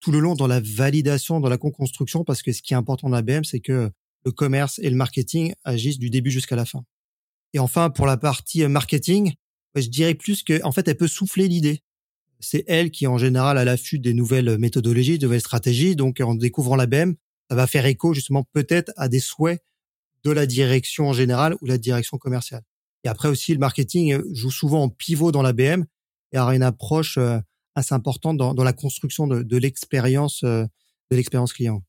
tout 0.00 0.12
le 0.12 0.18
long 0.18 0.34
dans 0.34 0.46
la 0.46 0.60
validation, 0.60 1.40
dans 1.40 1.48
la 1.48 1.58
co-construction, 1.58 2.24
parce 2.24 2.42
que 2.42 2.52
ce 2.52 2.62
qui 2.62 2.74
est 2.74 2.76
important 2.76 3.08
dans 3.08 3.16
l'ABM, 3.16 3.44
c'est 3.44 3.60
que 3.60 3.90
le 4.24 4.32
commerce 4.32 4.78
et 4.78 4.90
le 4.90 4.96
marketing 4.96 5.54
agissent 5.64 5.98
du 5.98 6.10
début 6.10 6.30
jusqu'à 6.30 6.56
la 6.56 6.64
fin. 6.64 6.84
Et 7.52 7.58
enfin, 7.58 7.90
pour 7.90 8.06
la 8.06 8.16
partie 8.16 8.62
euh, 8.62 8.68
marketing, 8.68 9.34
je 9.74 9.88
dirais 9.88 10.14
plus 10.14 10.42
que, 10.42 10.62
en 10.64 10.72
fait, 10.72 10.86
elle 10.88 10.96
peut 10.96 11.08
souffler 11.08 11.48
l'idée. 11.48 11.82
C'est 12.40 12.64
elle 12.66 12.90
qui, 12.90 13.06
en 13.06 13.18
général, 13.18 13.58
à 13.58 13.64
l'affût 13.64 13.98
des 13.98 14.14
nouvelles 14.14 14.58
méthodologies, 14.58 15.18
de 15.18 15.26
nouvelles 15.26 15.40
stratégies. 15.40 15.94
Donc, 15.96 16.20
en 16.20 16.34
découvrant 16.34 16.76
l'ABM, 16.76 17.14
ça 17.50 17.56
va 17.56 17.66
faire 17.66 17.86
écho, 17.86 18.14
justement, 18.14 18.44
peut-être 18.52 18.92
à 18.96 19.08
des 19.08 19.20
souhaits 19.20 19.62
de 20.24 20.30
la 20.30 20.46
direction 20.46 21.08
en 21.08 21.12
général 21.12 21.56
ou 21.60 21.66
la 21.66 21.78
direction 21.78 22.18
commerciale. 22.18 22.62
Et 23.04 23.08
après 23.08 23.28
aussi, 23.28 23.52
le 23.52 23.58
marketing 23.58 24.12
euh, 24.12 24.22
joue 24.32 24.50
souvent 24.50 24.84
en 24.84 24.88
pivot 24.88 25.32
dans 25.32 25.42
l'ABM 25.42 25.84
et 26.32 26.36
avoir 26.36 26.52
une 26.52 26.62
approche 26.62 27.18
euh, 27.18 27.38
assez 27.74 27.94
importante 27.94 28.36
dans, 28.36 28.54
dans 28.54 28.64
la 28.64 28.72
construction 28.72 29.26
de, 29.26 29.56
l'expérience 29.56 30.42
euh, 30.44 30.64
de 31.10 31.16
l'expérience 31.16 31.52
client. 31.52 31.82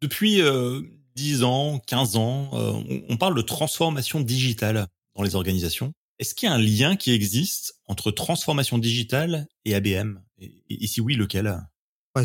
Depuis 0.00 0.40
euh, 0.42 0.82
10 1.18 1.42
ans, 1.42 1.80
15 1.84 2.16
ans, 2.16 2.50
euh, 2.52 3.02
on 3.08 3.16
parle 3.16 3.34
de 3.34 3.42
transformation 3.42 4.20
digitale 4.20 4.86
dans 5.16 5.24
les 5.24 5.34
organisations. 5.34 5.92
Est-ce 6.20 6.32
qu'il 6.32 6.48
y 6.48 6.52
a 6.52 6.54
un 6.54 6.62
lien 6.62 6.94
qui 6.94 7.10
existe 7.12 7.74
entre 7.86 8.12
transformation 8.12 8.78
digitale 8.78 9.48
et 9.64 9.74
ABM 9.74 10.20
et, 10.38 10.86
si 10.86 11.00
oui, 11.00 11.16
lequel? 11.16 11.60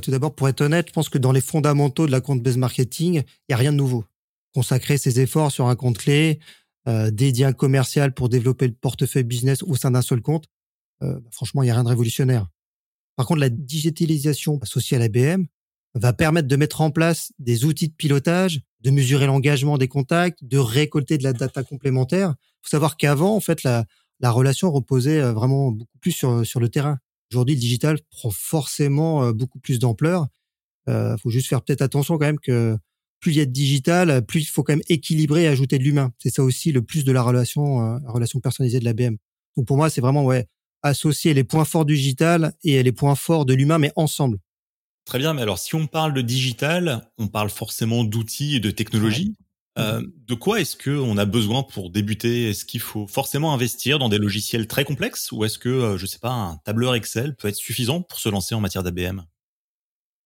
Tout 0.01 0.11
d'abord, 0.11 0.33
pour 0.33 0.47
être 0.47 0.61
honnête, 0.61 0.87
je 0.87 0.93
pense 0.93 1.09
que 1.09 1.19
dans 1.19 1.31
les 1.31 1.41
fondamentaux 1.41 2.07
de 2.07 2.11
la 2.11 2.21
compte 2.21 2.41
based 2.41 2.57
marketing, 2.57 3.15
il 3.15 3.45
n'y 3.49 3.53
a 3.53 3.57
rien 3.57 3.71
de 3.71 3.77
nouveau. 3.77 4.05
Consacrer 4.53 4.97
ses 4.97 5.19
efforts 5.19 5.51
sur 5.51 5.67
un 5.67 5.75
compte 5.75 5.97
clé, 5.97 6.39
euh, 6.87 7.11
dédier 7.11 7.45
un 7.45 7.53
commercial 7.53 8.13
pour 8.13 8.29
développer 8.29 8.67
le 8.67 8.73
portefeuille 8.73 9.23
business 9.23 9.61
au 9.63 9.75
sein 9.75 9.91
d'un 9.91 10.01
seul 10.01 10.21
compte, 10.21 10.45
euh, 11.03 11.19
bah, 11.19 11.29
franchement, 11.31 11.61
il 11.61 11.65
n'y 11.65 11.71
a 11.71 11.75
rien 11.75 11.83
de 11.83 11.89
révolutionnaire. 11.89 12.47
Par 13.15 13.27
contre, 13.27 13.39
la 13.39 13.49
digitalisation 13.49 14.59
associée 14.61 14.97
à 14.97 14.99
l'ABM, 14.99 15.45
va 15.95 16.13
permettre 16.13 16.47
de 16.47 16.55
mettre 16.55 16.81
en 16.81 16.91
place 16.91 17.31
des 17.39 17.65
outils 17.65 17.87
de 17.87 17.93
pilotage, 17.93 18.61
de 18.81 18.89
mesurer 18.91 19.25
l'engagement 19.25 19.77
des 19.77 19.87
contacts, 19.87 20.39
de 20.43 20.57
récolter 20.57 21.17
de 21.17 21.23
la 21.23 21.33
data 21.33 21.63
complémentaire. 21.63 22.35
Il 22.39 22.63
faut 22.63 22.69
savoir 22.69 22.97
qu'avant, 22.97 23.35
en 23.35 23.39
fait, 23.39 23.63
la, 23.63 23.85
la 24.19 24.31
relation 24.31 24.71
reposait 24.71 25.21
euh, 25.21 25.33
vraiment 25.33 25.71
beaucoup 25.71 25.97
plus 25.99 26.11
sur, 26.11 26.45
sur 26.45 26.59
le 26.59 26.69
terrain. 26.69 26.97
Aujourd'hui, 27.31 27.55
le 27.55 27.61
digital 27.61 27.99
prend 28.09 28.31
forcément 28.31 29.23
euh, 29.23 29.33
beaucoup 29.33 29.59
plus 29.59 29.79
d'ampleur. 29.79 30.27
Il 30.87 30.93
euh, 30.93 31.17
faut 31.17 31.29
juste 31.29 31.47
faire 31.47 31.61
peut-être 31.61 31.81
attention 31.81 32.17
quand 32.17 32.25
même 32.25 32.39
que 32.39 32.77
plus 33.19 33.31
il 33.31 33.37
y 33.37 33.41
a 33.41 33.45
de 33.45 33.51
digital, 33.51 34.25
plus 34.25 34.41
il 34.41 34.47
faut 34.47 34.63
quand 34.63 34.73
même 34.73 34.83
équilibrer 34.89 35.43
et 35.43 35.47
ajouter 35.47 35.77
de 35.77 35.83
l'humain. 35.83 36.11
C'est 36.19 36.29
ça 36.29 36.43
aussi 36.43 36.71
le 36.71 36.81
plus 36.81 37.05
de 37.05 37.11
la 37.13 37.21
relation, 37.21 37.79
la 37.79 38.11
relation 38.11 38.41
personnalisée 38.41 38.81
de 38.81 38.85
la 38.85 38.91
BM. 38.91 39.15
Donc 39.55 39.65
pour 39.65 39.77
moi, 39.77 39.89
c'est 39.89 40.01
vraiment 40.01 40.25
ouais 40.25 40.45
associer 40.83 41.33
les 41.33 41.45
points 41.45 41.63
forts 41.63 41.85
du 41.85 41.95
digital 41.95 42.53
et 42.63 42.83
les 42.83 42.91
points 42.91 43.15
forts 43.15 43.45
de 43.45 43.53
l'humain, 43.53 43.79
mais 43.79 43.93
ensemble. 43.95 44.39
Très 45.05 45.19
bien, 45.19 45.33
mais 45.33 45.41
alors 45.41 45.59
si 45.59 45.75
on 45.75 45.87
parle 45.87 46.13
de 46.13 46.21
digital, 46.21 47.09
on 47.17 47.27
parle 47.27 47.49
forcément 47.49 48.03
d'outils 48.03 48.55
et 48.55 48.59
de 48.59 48.71
technologies. 48.71 49.35
Euh, 49.79 50.05
de 50.27 50.35
quoi 50.35 50.61
est-ce 50.61 50.75
que 50.75 50.91
on 50.91 51.17
a 51.17 51.25
besoin 51.25 51.63
pour 51.63 51.89
débuter? 51.89 52.49
Est-ce 52.49 52.63
qu'il 52.63 52.79
faut 52.79 53.07
forcément 53.07 53.53
investir 53.53 53.97
dans 53.97 54.07
des 54.07 54.19
logiciels 54.19 54.67
très 54.67 54.85
complexes 54.85 55.31
ou 55.31 55.43
est-ce 55.45 55.57
que, 55.57 55.69
euh, 55.69 55.97
je 55.97 56.05
sais 56.05 56.19
pas, 56.19 56.31
un 56.31 56.57
tableur 56.57 56.93
Excel 56.93 57.35
peut 57.35 57.47
être 57.47 57.55
suffisant 57.55 58.01
pour 58.01 58.19
se 58.19 58.29
lancer 58.29 58.53
en 58.53 58.61
matière 58.61 58.83
d'ABM 58.83 59.23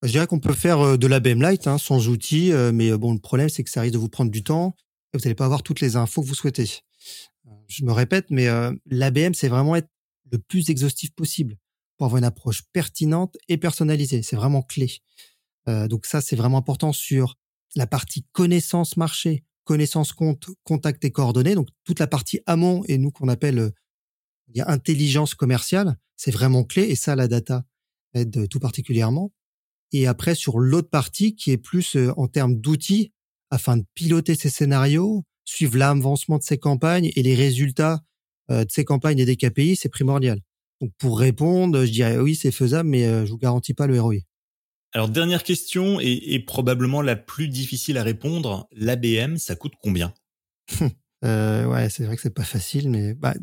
Je 0.04 0.10
dirais 0.10 0.28
qu'on 0.28 0.42
peut 0.42 0.54
faire 0.54 0.82
euh, 0.82 0.98
de 0.98 1.08
l'ABM 1.08 1.42
Lite 1.42 1.68
hein, 1.68 1.78
sans 1.78 2.10
outils, 2.10 2.52
mais 2.74 2.96
bon, 2.98 3.13
le 3.13 3.20
problème 3.20 3.50
c'est 3.50 3.63
que 3.63 3.70
ça 3.70 3.82
risque 3.82 3.94
de 3.94 4.00
vous 4.00 4.10
prendre 4.10 4.32
du 4.32 4.44
temps 4.44 4.76
et 5.13 5.18
vous 5.18 5.24
n'allez 5.24 5.36
pas 5.36 5.46
avoir 5.46 5.63
toutes 5.63 5.80
les 5.80 5.96
infos 5.96 6.22
que 6.22 6.28
vous 6.28 6.36
souhaitez. 6.36 6.82
Je 7.68 7.86
me 7.86 7.94
répète, 7.94 8.26
mais 8.30 8.48
l'ABM 8.86 9.34
c'est 9.34 9.48
vraiment 9.48 9.76
être 9.78 9.90
le 10.30 10.40
plus 10.40 10.70
exhaustif 10.70 11.12
possible 11.16 11.58
pour 11.98 12.06
avoir 12.06 12.20
une 12.20 12.26
approche 12.26 12.64
pertinente 12.72 13.38
et 13.48 13.58
personnalisée. 13.58 14.22
C'est 14.22 14.36
vraiment 14.36 14.62
clé. 14.62 15.00
donc 15.66 16.06
ça, 16.06 16.22
c'est 16.22 16.36
vraiment 16.36 16.60
important 16.60 16.94
sur 16.94 17.36
la 17.76 17.88
partie 17.88 18.26
connaissance 18.32 18.98
marché, 18.98 19.44
connaissance 19.64 20.14
compte, 20.14 20.50
contact 20.64 21.04
et 21.06 21.12
coordonnées, 21.12 21.56
donc 21.56 21.70
toute 21.84 22.00
la 22.00 22.08
partie 22.08 22.40
amont 22.46 22.84
et 22.88 22.98
nous 22.98 23.12
qu'on 23.12 23.28
appelle 23.28 23.60
euh, 23.60 23.72
intelligence 24.66 25.36
commerciale, 25.36 25.98
c'est 26.16 26.32
vraiment 26.32 26.64
clé 26.64 26.84
et 26.84 26.96
ça 26.96 27.16
la 27.16 27.28
data 27.28 27.66
aide 28.14 28.48
tout 28.50 28.60
particulièrement. 28.60 29.32
Et 29.92 30.08
après 30.08 30.36
sur 30.36 30.60
l'autre 30.60 30.90
partie 30.90 31.36
qui 31.36 31.52
est 31.52 31.58
plus 31.58 31.96
euh, 31.96 32.14
en 32.18 32.28
termes 32.28 32.60
d'outils 32.60 33.12
afin 33.50 33.78
de 33.78 33.86
piloter 33.94 34.36
ces 34.36 34.50
scénarios, 34.50 35.24
suivre 35.46 35.78
l'avancement 35.78 36.38
de 36.38 36.44
ces 36.44 36.58
campagnes 36.58 37.12
et 37.16 37.24
les 37.24 37.36
résultats 37.36 38.02
euh, 38.50 38.66
de 38.66 38.72
ces 38.72 38.86
campagnes 38.86 39.20
et 39.20 39.26
des 39.26 39.36
KPI, 39.36 39.76
c'est 39.76 39.90
primordial. 39.90 40.42
Donc 40.82 40.92
pour 40.98 41.20
répondre, 41.20 41.86
je 41.86 41.92
dirais 41.92 42.18
oui, 42.18 42.36
c'est 42.36 42.52
faisable, 42.52 42.90
mais 42.90 43.26
je 43.26 43.32
vous 43.32 43.38
garantis 43.38 43.74
pas 43.74 43.88
le 43.88 44.00
ROI. 44.00 44.18
Alors 44.94 45.10
dernière 45.10 45.44
question 45.44 46.00
et, 46.00 46.40
probablement 46.46 47.02
la 47.02 47.16
plus 47.16 47.48
difficile 47.48 47.98
à 47.98 48.04
répondre, 48.04 48.68
l'ABM, 48.72 49.38
ça 49.38 49.56
coûte 49.56 49.74
combien? 49.82 50.13
Euh, 51.26 51.66
Ouais, 51.66 51.90
c'est 51.90 52.06
vrai 52.06 52.16
que 52.16 52.22
c'est 52.22 52.30
pas 52.30 52.44
facile, 52.44 52.92
mais 52.92 53.16
bah, 53.16 53.34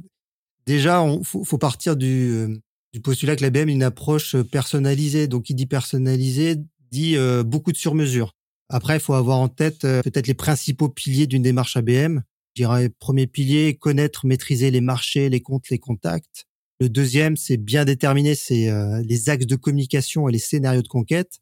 déjà, 0.64 1.02
on 1.02 1.24
faut, 1.24 1.42
faut 1.42 1.58
partir 1.58 1.96
du, 1.96 2.30
euh, 2.30 2.56
du 2.92 3.00
postulat 3.00 3.34
que 3.34 3.42
l'ABM 3.42 3.68
est 3.68 3.72
une 3.72 3.82
approche 3.82 4.36
personnalisée. 4.36 5.26
Donc, 5.26 5.44
qui 5.44 5.54
dit 5.54 5.66
personnalisé 5.66 6.56
dit 6.90 7.16
euh, 7.16 7.42
beaucoup 7.42 7.72
de 7.72 7.76
sur-mesure. 7.76 8.32
Après, 8.68 8.96
il 8.96 9.00
faut 9.00 9.14
avoir 9.14 9.38
en 9.38 9.48
tête 9.48 9.84
euh, 9.84 10.02
peut-être 10.02 10.26
les 10.26 10.34
principaux 10.34 10.88
piliers 10.88 11.26
d'une 11.26 11.42
démarche 11.42 11.76
ABM. 11.76 12.20
Je 12.56 12.62
dirais 12.62 12.88
premier 12.88 13.26
pilier, 13.26 13.74
connaître, 13.74 14.26
maîtriser 14.26 14.70
les 14.70 14.80
marchés, 14.80 15.28
les 15.28 15.40
comptes, 15.40 15.68
les 15.70 15.78
contacts. 15.78 16.46
Le 16.80 16.88
deuxième, 16.88 17.36
c'est 17.36 17.56
bien 17.56 17.84
déterminer 17.84 18.34
c'est 18.34 18.68
euh, 18.68 19.00
les 19.02 19.28
axes 19.28 19.46
de 19.46 19.56
communication 19.56 20.28
et 20.28 20.32
les 20.32 20.38
scénarios 20.38 20.82
de 20.82 20.88
conquête. 20.88 21.38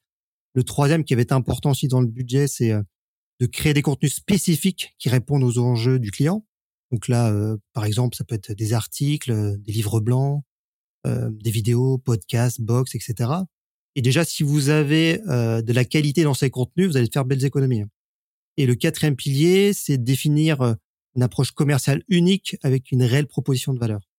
Le 0.55 0.63
troisième, 0.63 1.05
qui 1.05 1.15
avait 1.15 1.23
été 1.23 1.33
important 1.33 1.71
aussi 1.71 1.89
dans 1.89 2.03
le 2.03 2.07
budget, 2.07 2.49
c'est 2.49 2.73
euh, 2.73 2.83
de 3.41 3.47
créer 3.47 3.73
des 3.73 3.81
contenus 3.81 4.15
spécifiques 4.15 4.95
qui 4.99 5.09
répondent 5.09 5.43
aux 5.43 5.59
enjeux 5.59 5.99
du 5.99 6.11
client. 6.11 6.47
Donc 6.91 7.09
là, 7.09 7.33
euh, 7.33 7.57
par 7.73 7.87
exemple, 7.87 8.15
ça 8.15 8.25
peut 8.25 8.35
être 8.35 8.53
des 8.53 8.75
articles, 8.75 9.59
des 9.59 9.73
livres 9.73 10.01
blancs, 10.01 10.43
des 11.05 11.51
vidéos, 11.51 11.99
podcasts, 11.99 12.61
box, 12.61 12.95
etc. 12.95 13.29
Et 13.97 14.03
déjà, 14.03 14.25
si 14.25 14.45
vous 14.45 14.69
avez 14.69 15.19
de 15.19 15.73
la 15.73 15.85
qualité 15.85 16.23
dans 16.23 16.33
ces 16.33 16.49
contenus, 16.49 16.91
vous 16.91 16.97
allez 16.97 17.09
faire 17.13 17.25
belles 17.25 17.45
économies. 17.45 17.83
Et 18.57 18.67
le 18.67 18.77
quatrième 18.77 19.17
pilier, 19.17 19.73
c'est 19.73 19.99
définir 19.99 20.77
une 21.17 21.23
approche 21.25 21.51
commerciale 21.51 22.05
unique 22.07 22.57
avec 22.63 22.93
une 22.93 23.03
réelle 23.03 23.27
proposition 23.27 23.75
de 23.75 23.81
valeur 23.81 24.12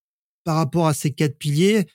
par 0.44 0.56
rapport 0.56 0.88
à 0.88 0.94
ces 0.94 1.12
quatre 1.12 1.38
piliers, 1.38 1.88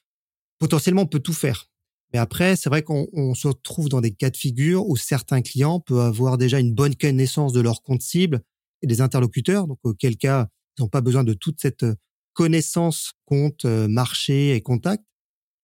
potentiellement, 0.58 1.02
on 1.02 1.06
peut 1.06 1.20
tout 1.20 1.32
faire. 1.32 1.68
Mais 2.12 2.18
après, 2.18 2.56
c'est 2.56 2.70
vrai 2.70 2.82
qu'on 2.82 3.34
se 3.34 3.48
retrouve 3.48 3.88
dans 3.88 4.00
des 4.00 4.12
cas 4.12 4.30
de 4.30 4.36
figure 4.36 4.88
où 4.88 4.96
certains 4.96 5.42
clients 5.42 5.80
peuvent 5.80 6.00
avoir 6.00 6.38
déjà 6.38 6.58
une 6.58 6.74
bonne 6.74 6.94
connaissance 6.94 7.52
de 7.52 7.60
leur 7.60 7.82
compte 7.82 8.00
cible 8.00 8.40
et 8.82 8.86
des 8.86 9.00
interlocuteurs, 9.00 9.66
donc 9.66 9.78
auquel 9.82 10.16
cas, 10.16 10.48
ils 10.76 10.82
n'ont 10.82 10.88
pas 10.88 11.00
besoin 11.00 11.24
de 11.24 11.34
toute 11.34 11.60
cette 11.60 11.84
connaissance 12.32 13.12
compte, 13.24 13.64
euh, 13.64 13.88
marché 13.88 14.54
et 14.54 14.60
contact. 14.60 15.04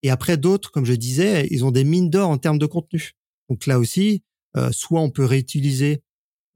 Et 0.03 0.09
après, 0.09 0.37
d'autres, 0.37 0.71
comme 0.71 0.85
je 0.85 0.93
disais, 0.93 1.47
ils 1.49 1.63
ont 1.63 1.71
des 1.71 1.83
mines 1.83 2.09
d'or 2.09 2.29
en 2.29 2.37
termes 2.37 2.59
de 2.59 2.65
contenu. 2.65 3.13
Donc 3.49 3.65
là 3.65 3.79
aussi, 3.79 4.23
euh, 4.57 4.69
soit 4.71 5.01
on 5.01 5.09
peut 5.09 5.25
réutiliser 5.25 6.03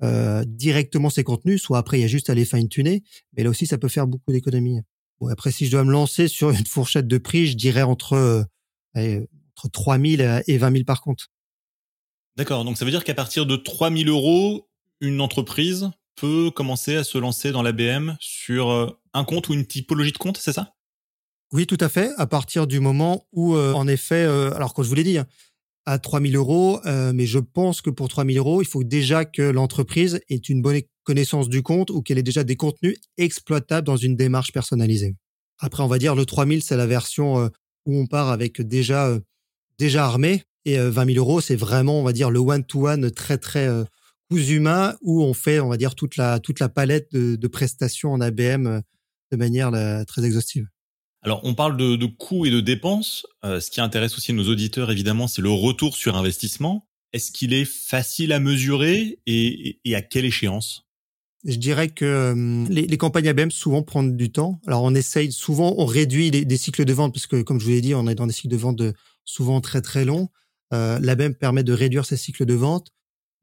euh, 0.04 0.44
directement 0.46 1.10
ces 1.10 1.24
contenus, 1.24 1.62
soit 1.62 1.78
après, 1.78 1.98
il 1.98 2.02
y 2.02 2.04
a 2.04 2.08
juste 2.08 2.30
à 2.30 2.36
les 2.36 2.46
fine-tuner. 2.46 3.02
Mais 3.36 3.44
là 3.44 3.50
aussi, 3.50 3.66
ça 3.66 3.78
peut 3.78 3.88
faire 3.88 4.08
beaucoup 4.08 4.32
d'économies. 4.32 4.82
Bon, 5.20 5.28
après, 5.28 5.52
si 5.52 5.66
je 5.66 5.72
dois 5.72 5.84
me 5.84 5.92
lancer 5.92 6.28
sur 6.28 6.50
une 6.52 6.66
fourchette 6.66 7.08
de 7.08 7.18
prix, 7.18 7.48
je 7.48 7.58
dirais 7.58 7.84
entre, 7.84 8.14
euh, 8.14 9.26
entre 9.58 9.70
3 9.72 10.00
000 10.00 10.42
et 10.48 10.58
20 10.58 10.72
000 10.72 10.84
par 10.86 11.02
contre. 11.02 11.28
D'accord. 12.38 12.64
Donc, 12.64 12.78
ça 12.78 12.86
veut 12.86 12.92
dire 12.92 13.04
qu'à 13.04 13.14
partir 13.14 13.46
de 13.46 13.56
3 13.56 13.92
000 13.92 14.10
euros, 14.10 14.70
une 15.02 15.22
entreprise 15.22 15.92
peut 16.16 16.52
commencer 16.52 16.96
à 16.98 17.04
se 17.04 17.18
lancer 17.18 17.52
dans 17.52 17.62
l'ABM 17.62 18.16
sur 18.20 18.70
euh, 18.70 18.90
un 19.14 19.24
compte 19.24 19.50
ou 19.50 19.54
une 19.54 19.66
typologie 19.66 20.12
de 20.12 20.18
compte, 20.18 20.38
c'est 20.38 20.54
ça? 20.54 20.76
Oui, 21.52 21.66
tout 21.66 21.78
à 21.80 21.90
fait. 21.90 22.12
À 22.18 22.28
partir 22.28 22.68
du 22.68 22.80
moment 22.80 23.26
où, 23.32 23.56
euh, 23.56 23.74
en 23.74 23.88
effet, 23.88 24.24
euh, 24.24 24.54
alors 24.54 24.74
comme 24.74 24.84
je 24.84 24.90
vous 24.90 24.96
l'ai 24.96 25.04
dit, 25.04 25.18
hein, 25.18 25.26
à 25.90 25.98
3 25.98 26.22
000 26.22 26.34
euros, 26.36 26.80
mais 26.86 27.26
je 27.26 27.40
pense 27.40 27.82
que 27.82 27.90
pour 27.90 28.10
3 28.10 28.24
000 28.24 28.38
euros, 28.38 28.62
il 28.62 28.68
faut 28.68 28.84
déjà 28.84 29.26
que 29.26 29.42
l'entreprise 29.42 30.22
ait 30.30 30.36
une 30.36 30.62
bonne 30.62 30.82
connaissance 31.04 31.50
du 31.50 31.64
compte 31.64 31.90
ou 31.90 32.04
qu'elle 32.04 32.20
ait 32.20 32.24
déjà 32.24 32.44
des 32.44 32.56
contenus 32.56 32.96
exploitables 33.18 33.88
dans 33.88 33.98
une 33.98 34.16
démarche 34.16 34.52
personnalisée. 34.52 35.16
Après, 35.58 35.82
on 35.82 35.88
va 35.88 35.98
dire 35.98 36.14
le 36.14 36.24
3000, 36.24 36.62
c'est 36.62 36.78
la 36.78 36.86
version 36.86 37.40
euh, 37.40 37.50
où 37.88 37.98
on 37.98 38.06
part 38.06 38.30
avec 38.30 38.62
déjà 38.62 39.08
euh, 39.08 39.20
déjà 39.80 40.06
armé 40.06 40.44
et 40.66 40.78
20 40.78 41.02
euh, 41.02 41.14
000 41.14 41.18
euros, 41.18 41.42
c'est 41.42 41.56
vraiment, 41.56 42.00
on 42.00 42.04
va 42.04 42.14
dire, 42.14 42.30
le 42.30 42.40
one-to-one 42.40 43.10
très 43.10 43.40
très 43.40 43.68
cousu 44.30 44.64
où 45.02 45.24
on 45.24 45.34
fait, 45.34 45.60
on 45.60 45.70
va 45.70 45.78
dire, 45.78 45.96
toute 45.96 46.16
la 46.16 46.40
toute 46.40 46.60
la 46.60 46.70
palette 46.70 47.12
de, 47.12 47.48
prestations 47.48 48.14
en 48.14 48.22
ABM 48.22 48.82
de 49.32 49.38
manière 49.38 49.72
très 50.06 50.24
exhaustive. 50.24 50.68
Alors, 51.22 51.42
on 51.44 51.54
parle 51.54 51.76
de, 51.78 51.96
de 51.96 52.06
coûts 52.06 52.46
et 52.46 52.50
de 52.50 52.62
dépenses. 52.62 53.26
ce 53.44 53.70
qui 53.70 53.82
intéresse 53.82 54.16
aussi 54.16 54.34
nos 54.34 54.50
auditeurs, 54.50 54.92
évidemment, 54.92 55.28
c'est 55.28 55.42
le 55.42 55.52
retour 55.52 55.96
sur 55.98 56.16
investissement. 56.16 56.88
Est-ce 57.12 57.32
qu'il 57.32 57.54
est 57.54 57.66
facile 57.66 58.32
à 58.32 58.40
mesurer 58.40 59.20
et 59.26 59.96
à 59.96 60.02
quelle 60.02 60.26
échéance? 60.26 60.90
Je 61.46 61.56
dirais 61.56 61.90
que 61.90 62.06
euh, 62.06 62.66
les, 62.70 62.86
les, 62.86 62.98
campagnes 62.98 63.30
ABM 63.30 63.50
souvent 63.50 63.82
prennent 63.82 64.18
du 64.18 64.30
temps. 64.30 64.60
Alors 64.68 64.84
on 64.84 64.94
essaye 64.94 65.32
souvent, 65.32 65.74
on 65.78 65.86
réduit 65.86 66.32
les, 66.32 66.58
cycles 66.58 66.84
de 66.84 66.92
vente 66.92 67.14
parce 67.14 67.28
que 67.28 67.42
comme 67.42 67.60
je 67.60 67.66
vous 67.66 67.72
l'ai 67.72 67.82
dit, 67.82 67.96
on 67.96 68.08
est 68.08 68.16
dans 68.16 68.28
des 68.28 68.34
cycles 68.34 68.50
de 68.50 68.58
vente 68.58 68.76
de, 68.76 68.94
souvent 69.24 69.62
très 69.62 69.82
très 69.82 70.04
longs. 70.04 70.28
Euh, 70.74 71.00
L'ABM 71.02 71.34
permet 71.34 71.64
de 71.64 71.72
réduire 71.72 72.06
ces 72.06 72.18
cycles 72.18 72.46
de 72.46 72.54
vente, 72.56 72.90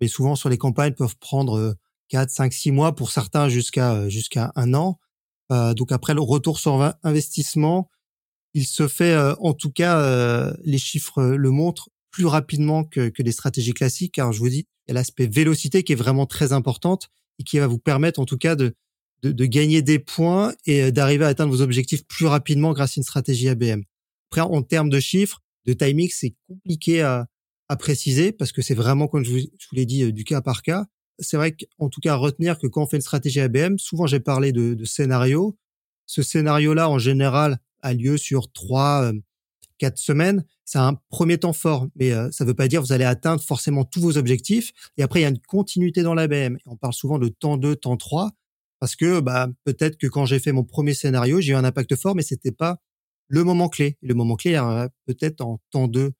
mais 0.00 0.08
souvent 0.08 0.36
sur 0.36 0.50
les 0.50 0.58
campagnes 0.58 0.92
peuvent 0.92 1.16
prendre 1.16 1.74
4, 2.10 2.28
5, 2.28 2.52
6 2.52 2.70
mois 2.70 2.94
pour 2.94 3.10
certains 3.10 3.48
jusqu'à 3.48 3.94
euh, 3.94 4.08
jusqu'à 4.10 4.52
un 4.56 4.74
an. 4.74 4.98
Euh, 5.52 5.74
donc 5.74 5.92
après 5.92 6.14
le 6.14 6.20
retour 6.20 6.58
sur 6.58 6.94
investissement, 7.02 7.88
il 8.54 8.66
se 8.66 8.88
fait 8.88 9.12
euh, 9.12 9.34
en 9.40 9.52
tout 9.54 9.70
cas 9.70 10.52
les 10.64 10.78
chiffres 10.78 11.22
le 11.22 11.50
montrent 11.50 11.90
plus 12.10 12.26
rapidement 12.26 12.84
que, 12.84 13.08
que 13.08 13.22
les 13.22 13.32
stratégies 13.32 13.74
classiques. 13.74 14.14
Car 14.14 14.32
je 14.32 14.38
vous 14.38 14.48
dis, 14.48 14.66
il 14.86 14.88
y 14.88 14.90
a 14.92 14.94
l'aspect 14.94 15.26
vélocité 15.26 15.82
qui 15.82 15.92
est 15.92 15.96
vraiment 15.96 16.26
très 16.26 16.52
importante 16.52 17.08
et 17.38 17.44
qui 17.44 17.58
va 17.58 17.66
vous 17.66 17.78
permettre 17.78 18.20
en 18.20 18.24
tout 18.24 18.38
cas 18.38 18.56
de, 18.56 18.74
de, 19.22 19.32
de 19.32 19.46
gagner 19.46 19.82
des 19.82 19.98
points 19.98 20.54
et 20.64 20.84
euh, 20.84 20.90
d'arriver 20.90 21.24
à 21.24 21.28
atteindre 21.28 21.52
vos 21.52 21.62
objectifs 21.62 22.06
plus 22.06 22.26
rapidement 22.26 22.72
grâce 22.72 22.96
à 22.96 23.00
une 23.00 23.04
stratégie 23.04 23.48
ABM. 23.48 23.82
Après, 24.30 24.40
en 24.40 24.62
termes 24.62 24.90
de 24.90 25.00
chiffres, 25.00 25.42
de 25.66 25.72
timing, 25.72 26.08
c'est 26.12 26.34
compliqué 26.48 27.02
à, 27.02 27.26
à 27.68 27.76
préciser 27.76 28.32
parce 28.32 28.52
que 28.52 28.62
c'est 28.62 28.74
vraiment, 28.74 29.08
comme 29.08 29.24
je 29.24 29.30
vous, 29.30 29.40
l'ai 29.72 29.86
dit, 29.86 30.04
euh, 30.04 30.12
du 30.12 30.24
cas 30.24 30.40
par 30.40 30.62
cas. 30.62 30.86
C'est 31.18 31.36
vrai 31.36 31.56
qu'en 31.56 31.88
tout 31.88 32.00
cas, 32.00 32.14
retenir 32.14 32.58
que 32.58 32.66
quand 32.66 32.82
on 32.82 32.86
fait 32.86 32.96
une 32.96 33.02
stratégie 33.02 33.40
ABM, 33.40 33.78
souvent 33.78 34.06
j'ai 34.06 34.20
parlé 34.20 34.52
de, 34.52 34.74
de 34.74 34.84
scénario. 34.84 35.56
Ce 36.06 36.22
scénario-là, 36.22 36.88
en 36.90 36.98
général, 36.98 37.58
a 37.82 37.94
lieu 37.94 38.16
sur 38.16 38.52
trois, 38.52 39.04
euh, 39.04 39.12
quatre 39.78 39.98
semaines, 39.98 40.44
c'est 40.64 40.78
un 40.78 40.94
premier 41.10 41.38
temps 41.38 41.52
fort, 41.52 41.86
mais 41.94 42.12
euh, 42.12 42.30
ça 42.32 42.44
ne 42.44 42.48
veut 42.48 42.54
pas 42.54 42.68
dire 42.68 42.80
que 42.80 42.86
vous 42.86 42.92
allez 42.92 43.04
atteindre 43.04 43.42
forcément 43.42 43.84
tous 43.84 44.00
vos 44.00 44.18
objectifs. 44.18 44.72
Et 44.96 45.02
après, 45.02 45.20
il 45.20 45.22
y 45.22 45.26
a 45.26 45.28
une 45.28 45.40
continuité 45.40 46.02
dans 46.02 46.14
l'ABM. 46.14 46.58
On 46.66 46.76
parle 46.76 46.92
souvent 46.92 47.18
de 47.18 47.28
temps 47.28 47.56
2, 47.56 47.76
temps 47.76 47.96
3, 47.96 48.32
parce 48.80 48.96
que 48.96 49.20
bah, 49.20 49.48
peut-être 49.64 49.96
que 49.96 50.06
quand 50.08 50.26
j'ai 50.26 50.40
fait 50.40 50.52
mon 50.52 50.64
premier 50.64 50.92
scénario, 50.94 51.40
j'ai 51.40 51.52
eu 51.52 51.56
un 51.56 51.64
impact 51.64 51.94
fort, 51.96 52.16
mais 52.16 52.22
c'était 52.22 52.52
pas 52.52 52.80
le 53.28 53.44
moment 53.44 53.68
clé. 53.68 53.96
le 54.02 54.14
moment 54.14 54.36
clé, 54.36 54.60
peut-être 55.06 55.40
en 55.40 55.60
temps 55.70 55.88
2 55.88 56.12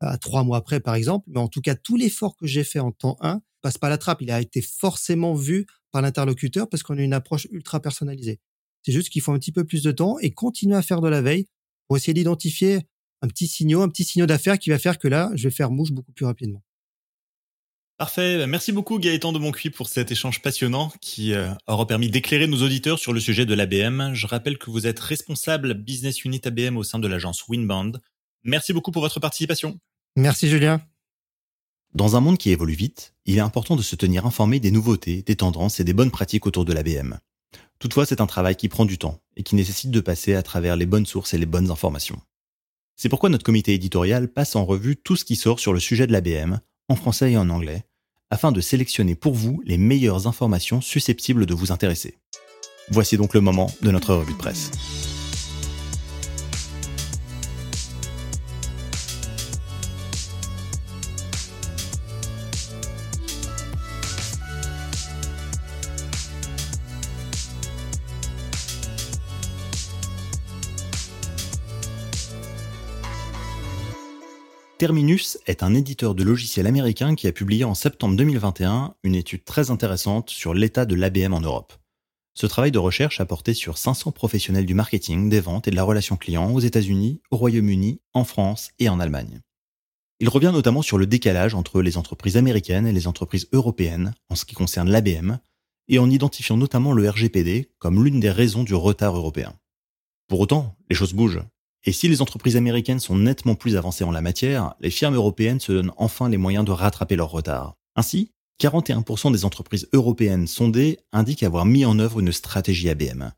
à 0.00 0.18
trois 0.18 0.42
mois 0.42 0.58
après, 0.58 0.80
par 0.80 0.96
exemple. 0.96 1.24
Mais 1.28 1.38
en 1.38 1.48
tout 1.48 1.60
cas, 1.60 1.76
tout 1.76 1.96
l'effort 1.96 2.36
que 2.36 2.46
j'ai 2.46 2.64
fait 2.64 2.80
en 2.80 2.90
temps 2.90 3.16
1 3.20 3.40
passe 3.62 3.78
pas 3.78 3.88
la 3.88 3.98
trappe. 3.98 4.20
Il 4.22 4.30
a 4.30 4.40
été 4.40 4.60
forcément 4.60 5.34
vu 5.34 5.66
par 5.90 6.02
l'interlocuteur 6.02 6.68
parce 6.68 6.82
qu'on 6.82 6.98
a 6.98 7.02
une 7.02 7.12
approche 7.14 7.46
ultra 7.50 7.80
personnalisée. 7.80 8.40
C'est 8.82 8.92
juste 8.92 9.08
qu'il 9.10 9.22
faut 9.22 9.32
un 9.32 9.38
petit 9.38 9.52
peu 9.52 9.64
plus 9.64 9.82
de 9.82 9.92
temps 9.92 10.18
et 10.18 10.32
continuer 10.32 10.76
à 10.76 10.82
faire 10.82 11.00
de 11.00 11.08
la 11.08 11.22
veille 11.22 11.46
pour 11.86 11.96
essayer 11.96 12.14
d'identifier 12.14 12.80
un 13.22 13.28
petit 13.28 13.46
signal, 13.46 13.82
un 13.82 13.88
petit 13.88 14.04
signal 14.04 14.26
d'affaires 14.26 14.58
qui 14.58 14.70
va 14.70 14.78
faire 14.78 14.98
que 14.98 15.08
là, 15.08 15.30
je 15.34 15.44
vais 15.44 15.54
faire 15.54 15.70
mouche 15.70 15.92
beaucoup 15.92 16.12
plus 16.12 16.26
rapidement. 16.26 16.62
Parfait. 17.98 18.48
Merci 18.48 18.72
beaucoup 18.72 18.98
Gaëtan 18.98 19.32
de 19.32 19.38
Moncuit 19.38 19.70
pour 19.70 19.88
cet 19.88 20.10
échange 20.10 20.42
passionnant 20.42 20.92
qui 21.00 21.34
euh, 21.34 21.52
aura 21.68 21.86
permis 21.86 22.10
d'éclairer 22.10 22.48
nos 22.48 22.62
auditeurs 22.62 22.98
sur 22.98 23.12
le 23.12 23.20
sujet 23.20 23.46
de 23.46 23.54
l'ABM. 23.54 24.12
Je 24.14 24.26
rappelle 24.26 24.58
que 24.58 24.70
vous 24.70 24.88
êtes 24.88 24.98
responsable 24.98 25.74
business 25.74 26.24
unit 26.24 26.40
ABM 26.42 26.76
au 26.76 26.82
sein 26.82 26.98
de 26.98 27.06
l'agence 27.06 27.46
Winband. 27.46 27.92
Merci 28.42 28.72
beaucoup 28.72 28.90
pour 28.90 29.02
votre 29.02 29.20
participation. 29.20 29.78
Merci 30.16 30.48
Julien. 30.48 30.82
Dans 31.94 32.16
un 32.16 32.20
monde 32.20 32.38
qui 32.38 32.50
évolue 32.50 32.72
vite, 32.72 33.12
il 33.26 33.36
est 33.36 33.40
important 33.40 33.76
de 33.76 33.82
se 33.82 33.96
tenir 33.96 34.24
informé 34.24 34.60
des 34.60 34.70
nouveautés, 34.70 35.22
des 35.22 35.36
tendances 35.36 35.78
et 35.78 35.84
des 35.84 35.92
bonnes 35.92 36.10
pratiques 36.10 36.46
autour 36.46 36.64
de 36.64 36.72
l'ABM. 36.72 37.18
Toutefois, 37.78 38.06
c'est 38.06 38.22
un 38.22 38.26
travail 38.26 38.56
qui 38.56 38.70
prend 38.70 38.86
du 38.86 38.96
temps 38.96 39.20
et 39.36 39.42
qui 39.42 39.56
nécessite 39.56 39.90
de 39.90 40.00
passer 40.00 40.34
à 40.34 40.42
travers 40.42 40.76
les 40.76 40.86
bonnes 40.86 41.04
sources 41.04 41.34
et 41.34 41.38
les 41.38 41.44
bonnes 41.44 41.70
informations. 41.70 42.18
C'est 42.96 43.10
pourquoi 43.10 43.28
notre 43.28 43.44
comité 43.44 43.74
éditorial 43.74 44.28
passe 44.28 44.56
en 44.56 44.64
revue 44.64 44.96
tout 44.96 45.16
ce 45.16 45.26
qui 45.26 45.36
sort 45.36 45.60
sur 45.60 45.74
le 45.74 45.80
sujet 45.80 46.06
de 46.06 46.12
l'ABM, 46.12 46.60
en 46.88 46.96
français 46.96 47.32
et 47.32 47.36
en 47.36 47.50
anglais, 47.50 47.84
afin 48.30 48.52
de 48.52 48.62
sélectionner 48.62 49.14
pour 49.14 49.34
vous 49.34 49.60
les 49.66 49.76
meilleures 49.76 50.26
informations 50.26 50.80
susceptibles 50.80 51.44
de 51.44 51.54
vous 51.54 51.72
intéresser. 51.72 52.16
Voici 52.88 53.18
donc 53.18 53.34
le 53.34 53.42
moment 53.42 53.70
de 53.82 53.90
notre 53.90 54.14
revue 54.14 54.32
de 54.32 54.38
presse. 54.38 54.70
Terminus 74.82 75.38
est 75.46 75.62
un 75.62 75.74
éditeur 75.74 76.16
de 76.16 76.24
logiciels 76.24 76.66
américain 76.66 77.14
qui 77.14 77.28
a 77.28 77.32
publié 77.32 77.62
en 77.62 77.72
septembre 77.72 78.16
2021 78.16 78.96
une 79.04 79.14
étude 79.14 79.44
très 79.44 79.70
intéressante 79.70 80.28
sur 80.30 80.54
l'état 80.54 80.86
de 80.86 80.96
l'ABM 80.96 81.34
en 81.34 81.40
Europe. 81.40 81.74
Ce 82.34 82.46
travail 82.46 82.72
de 82.72 82.80
recherche 82.80 83.20
a 83.20 83.24
porté 83.24 83.54
sur 83.54 83.78
500 83.78 84.10
professionnels 84.10 84.66
du 84.66 84.74
marketing, 84.74 85.30
des 85.30 85.38
ventes 85.38 85.68
et 85.68 85.70
de 85.70 85.76
la 85.76 85.84
relation 85.84 86.16
client 86.16 86.52
aux 86.52 86.58
États-Unis, 86.58 87.20
au 87.30 87.36
Royaume-Uni, 87.36 88.00
en 88.12 88.24
France 88.24 88.70
et 88.80 88.88
en 88.88 88.98
Allemagne. 88.98 89.40
Il 90.18 90.28
revient 90.28 90.50
notamment 90.52 90.82
sur 90.82 90.98
le 90.98 91.06
décalage 91.06 91.54
entre 91.54 91.80
les 91.80 91.96
entreprises 91.96 92.36
américaines 92.36 92.88
et 92.88 92.92
les 92.92 93.06
entreprises 93.06 93.46
européennes 93.52 94.14
en 94.30 94.34
ce 94.34 94.44
qui 94.44 94.56
concerne 94.56 94.90
l'ABM, 94.90 95.38
et 95.86 96.00
en 96.00 96.10
identifiant 96.10 96.56
notamment 96.56 96.92
le 96.92 97.08
RGPD 97.08 97.70
comme 97.78 98.02
l'une 98.02 98.18
des 98.18 98.32
raisons 98.32 98.64
du 98.64 98.74
retard 98.74 99.16
européen. 99.16 99.54
Pour 100.26 100.40
autant, 100.40 100.74
les 100.90 100.96
choses 100.96 101.14
bougent. 101.14 101.44
Et 101.84 101.92
si 101.92 102.08
les 102.08 102.22
entreprises 102.22 102.56
américaines 102.56 103.00
sont 103.00 103.16
nettement 103.16 103.56
plus 103.56 103.76
avancées 103.76 104.04
en 104.04 104.12
la 104.12 104.20
matière, 104.20 104.74
les 104.80 104.90
firmes 104.90 105.16
européennes 105.16 105.60
se 105.60 105.72
donnent 105.72 105.92
enfin 105.96 106.28
les 106.28 106.36
moyens 106.36 106.64
de 106.64 106.70
rattraper 106.70 107.16
leur 107.16 107.30
retard. 107.30 107.74
Ainsi, 107.96 108.30
41% 108.60 109.32
des 109.32 109.44
entreprises 109.44 109.88
européennes 109.92 110.46
sondées 110.46 111.00
indiquent 111.12 111.42
avoir 111.42 111.64
mis 111.64 111.84
en 111.84 111.98
œuvre 111.98 112.20
une 112.20 112.32
stratégie 112.32 112.88
ABM. 112.88 113.32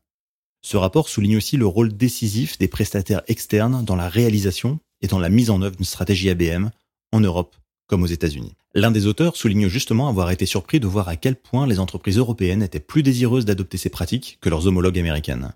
Ce 0.61 0.77
rapport 0.77 1.09
souligne 1.09 1.37
aussi 1.37 1.57
le 1.57 1.65
rôle 1.65 1.95
décisif 1.95 2.57
des 2.59 2.67
prestataires 2.67 3.23
externes 3.27 3.83
dans 3.83 3.95
la 3.95 4.09
réalisation 4.09 4.79
et 5.01 5.07
dans 5.07 5.19
la 5.19 5.29
mise 5.29 5.49
en 5.49 5.61
œuvre 5.61 5.75
d'une 5.75 5.85
stratégie 5.85 6.29
ABM 6.29 6.69
en 7.11 7.19
Europe 7.19 7.55
comme 7.87 8.03
aux 8.03 8.07
États-Unis. 8.07 8.55
L'un 8.73 8.91
des 8.91 9.05
auteurs 9.05 9.35
souligne 9.35 9.67
justement 9.67 10.09
avoir 10.09 10.31
été 10.31 10.45
surpris 10.45 10.79
de 10.79 10.87
voir 10.87 11.07
à 11.07 11.15
quel 11.15 11.35
point 11.35 11.67
les 11.67 11.79
entreprises 11.79 12.17
européennes 12.17 12.63
étaient 12.63 12.79
plus 12.79 13.03
désireuses 13.03 13.45
d'adopter 13.45 13.77
ces 13.77 13.89
pratiques 13.89 14.37
que 14.41 14.49
leurs 14.49 14.67
homologues 14.67 14.99
américaines. 14.99 15.53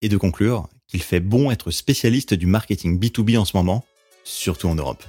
Et 0.00 0.08
de 0.08 0.16
conclure 0.16 0.68
qu'il 0.88 1.02
fait 1.02 1.20
bon 1.20 1.50
être 1.50 1.70
spécialiste 1.70 2.34
du 2.34 2.46
marketing 2.46 2.98
B2B 2.98 3.38
en 3.38 3.44
ce 3.44 3.56
moment, 3.56 3.84
surtout 4.24 4.68
en 4.68 4.74
Europe. 4.74 5.04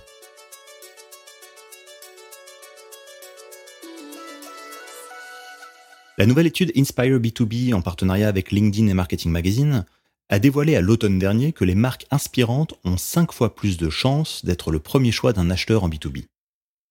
La 6.18 6.26
nouvelle 6.26 6.48
étude 6.48 6.72
Inspire 6.76 7.20
B2B 7.20 7.76
en 7.76 7.82
partenariat 7.82 8.28
avec 8.28 8.52
LinkedIn 8.52 8.88
et 8.88 8.94
Marketing 8.96 9.32
Magazine 9.32 9.86
a 10.30 10.40
dévoilé 10.40 10.76
à 10.76 10.82
l'automne 10.82 11.20
dernier 11.20 11.54
que 11.54 11.64
les 11.64 11.76
marques 11.76 12.08
inspirantes 12.10 12.74
ont 12.84 12.98
5 12.98 13.32
fois 13.32 13.56
plus 13.56 13.78
de 13.78 13.90
chances 13.90 14.44
d'être 14.44 14.72
le 14.72 14.80
premier 14.80 15.12
choix 15.12 15.32
d'un 15.32 15.52
acheteur 15.52 15.84
en 15.84 15.90
B2B. 15.90 16.26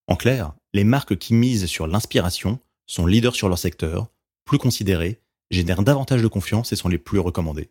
En 0.07 0.15
clair, 0.15 0.53
les 0.73 0.85
marques 0.85 1.17
qui 1.17 1.33
misent 1.33 1.65
sur 1.65 1.87
l'inspiration 1.87 2.59
sont 2.85 3.05
leaders 3.05 3.35
sur 3.35 3.49
leur 3.49 3.59
secteur, 3.59 4.07
plus 4.45 4.57
considérées, 4.57 5.19
génèrent 5.51 5.83
davantage 5.83 6.21
de 6.21 6.27
confiance 6.27 6.71
et 6.71 6.77
sont 6.77 6.87
les 6.87 6.97
plus 6.97 7.19
recommandées. 7.19 7.69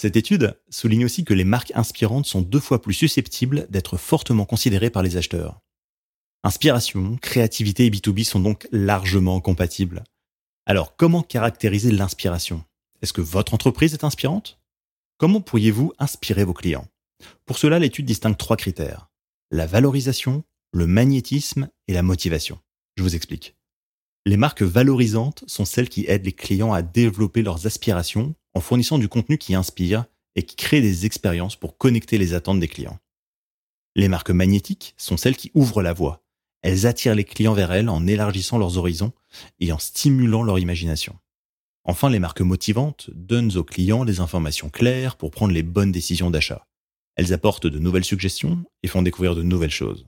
Cette 0.00 0.16
étude 0.16 0.58
souligne 0.70 1.04
aussi 1.04 1.26
que 1.26 1.34
les 1.34 1.44
marques 1.44 1.72
inspirantes 1.74 2.24
sont 2.24 2.40
deux 2.40 2.58
fois 2.58 2.80
plus 2.80 2.94
susceptibles 2.94 3.66
d'être 3.68 3.98
fortement 3.98 4.46
considérées 4.46 4.88
par 4.88 5.02
les 5.02 5.18
acheteurs. 5.18 5.60
Inspiration, 6.42 7.18
créativité 7.18 7.84
et 7.84 7.90
B2B 7.90 8.24
sont 8.24 8.40
donc 8.40 8.66
largement 8.72 9.42
compatibles. 9.42 10.02
Alors 10.64 10.96
comment 10.96 11.22
caractériser 11.22 11.92
l'inspiration? 11.92 12.64
Est-ce 13.02 13.12
que 13.12 13.20
votre 13.20 13.52
entreprise 13.52 13.92
est 13.92 14.02
inspirante? 14.02 14.58
Comment 15.18 15.42
pourriez-vous 15.42 15.92
inspirer 15.98 16.44
vos 16.44 16.54
clients? 16.54 16.88
Pour 17.44 17.58
cela, 17.58 17.78
l'étude 17.78 18.06
distingue 18.06 18.38
trois 18.38 18.56
critères. 18.56 19.10
La 19.50 19.66
valorisation, 19.66 20.44
le 20.72 20.86
magnétisme 20.86 21.68
et 21.88 21.92
la 21.92 22.02
motivation. 22.02 22.58
Je 22.96 23.02
vous 23.02 23.16
explique. 23.16 23.54
Les 24.24 24.38
marques 24.38 24.62
valorisantes 24.62 25.44
sont 25.46 25.66
celles 25.66 25.90
qui 25.90 26.06
aident 26.08 26.24
les 26.24 26.32
clients 26.32 26.72
à 26.72 26.80
développer 26.80 27.42
leurs 27.42 27.66
aspirations 27.66 28.34
en 28.54 28.60
fournissant 28.60 28.98
du 28.98 29.08
contenu 29.08 29.38
qui 29.38 29.54
inspire 29.54 30.04
et 30.36 30.42
qui 30.42 30.56
crée 30.56 30.80
des 30.80 31.06
expériences 31.06 31.56
pour 31.56 31.76
connecter 31.76 32.18
les 32.18 32.34
attentes 32.34 32.60
des 32.60 32.68
clients. 32.68 32.98
Les 33.96 34.08
marques 34.08 34.30
magnétiques 34.30 34.94
sont 34.96 35.16
celles 35.16 35.36
qui 35.36 35.50
ouvrent 35.54 35.82
la 35.82 35.92
voie. 35.92 36.22
Elles 36.62 36.86
attirent 36.86 37.14
les 37.14 37.24
clients 37.24 37.54
vers 37.54 37.72
elles 37.72 37.88
en 37.88 38.06
élargissant 38.06 38.58
leurs 38.58 38.76
horizons 38.76 39.12
et 39.58 39.72
en 39.72 39.78
stimulant 39.78 40.42
leur 40.42 40.58
imagination. 40.58 41.18
Enfin, 41.84 42.10
les 42.10 42.18
marques 42.18 42.42
motivantes 42.42 43.10
donnent 43.14 43.56
aux 43.56 43.64
clients 43.64 44.04
des 44.04 44.20
informations 44.20 44.68
claires 44.68 45.16
pour 45.16 45.30
prendre 45.30 45.54
les 45.54 45.62
bonnes 45.62 45.92
décisions 45.92 46.30
d'achat. 46.30 46.66
Elles 47.16 47.32
apportent 47.32 47.66
de 47.66 47.78
nouvelles 47.78 48.04
suggestions 48.04 48.64
et 48.82 48.88
font 48.88 49.02
découvrir 49.02 49.34
de 49.34 49.42
nouvelles 49.42 49.70
choses. 49.70 50.06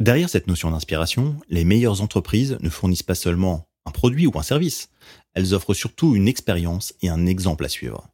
Derrière 0.00 0.30
cette 0.30 0.46
notion 0.46 0.70
d'inspiration, 0.70 1.36
les 1.48 1.64
meilleures 1.64 2.00
entreprises 2.00 2.56
ne 2.60 2.70
fournissent 2.70 3.02
pas 3.02 3.14
seulement 3.14 3.68
un 3.84 3.90
produit 3.90 4.26
ou 4.26 4.38
un 4.38 4.42
service. 4.42 4.88
Elles 5.34 5.54
offrent 5.54 5.74
surtout 5.74 6.16
une 6.16 6.28
expérience 6.28 6.94
et 7.02 7.08
un 7.08 7.26
exemple 7.26 7.64
à 7.64 7.68
suivre. 7.68 8.08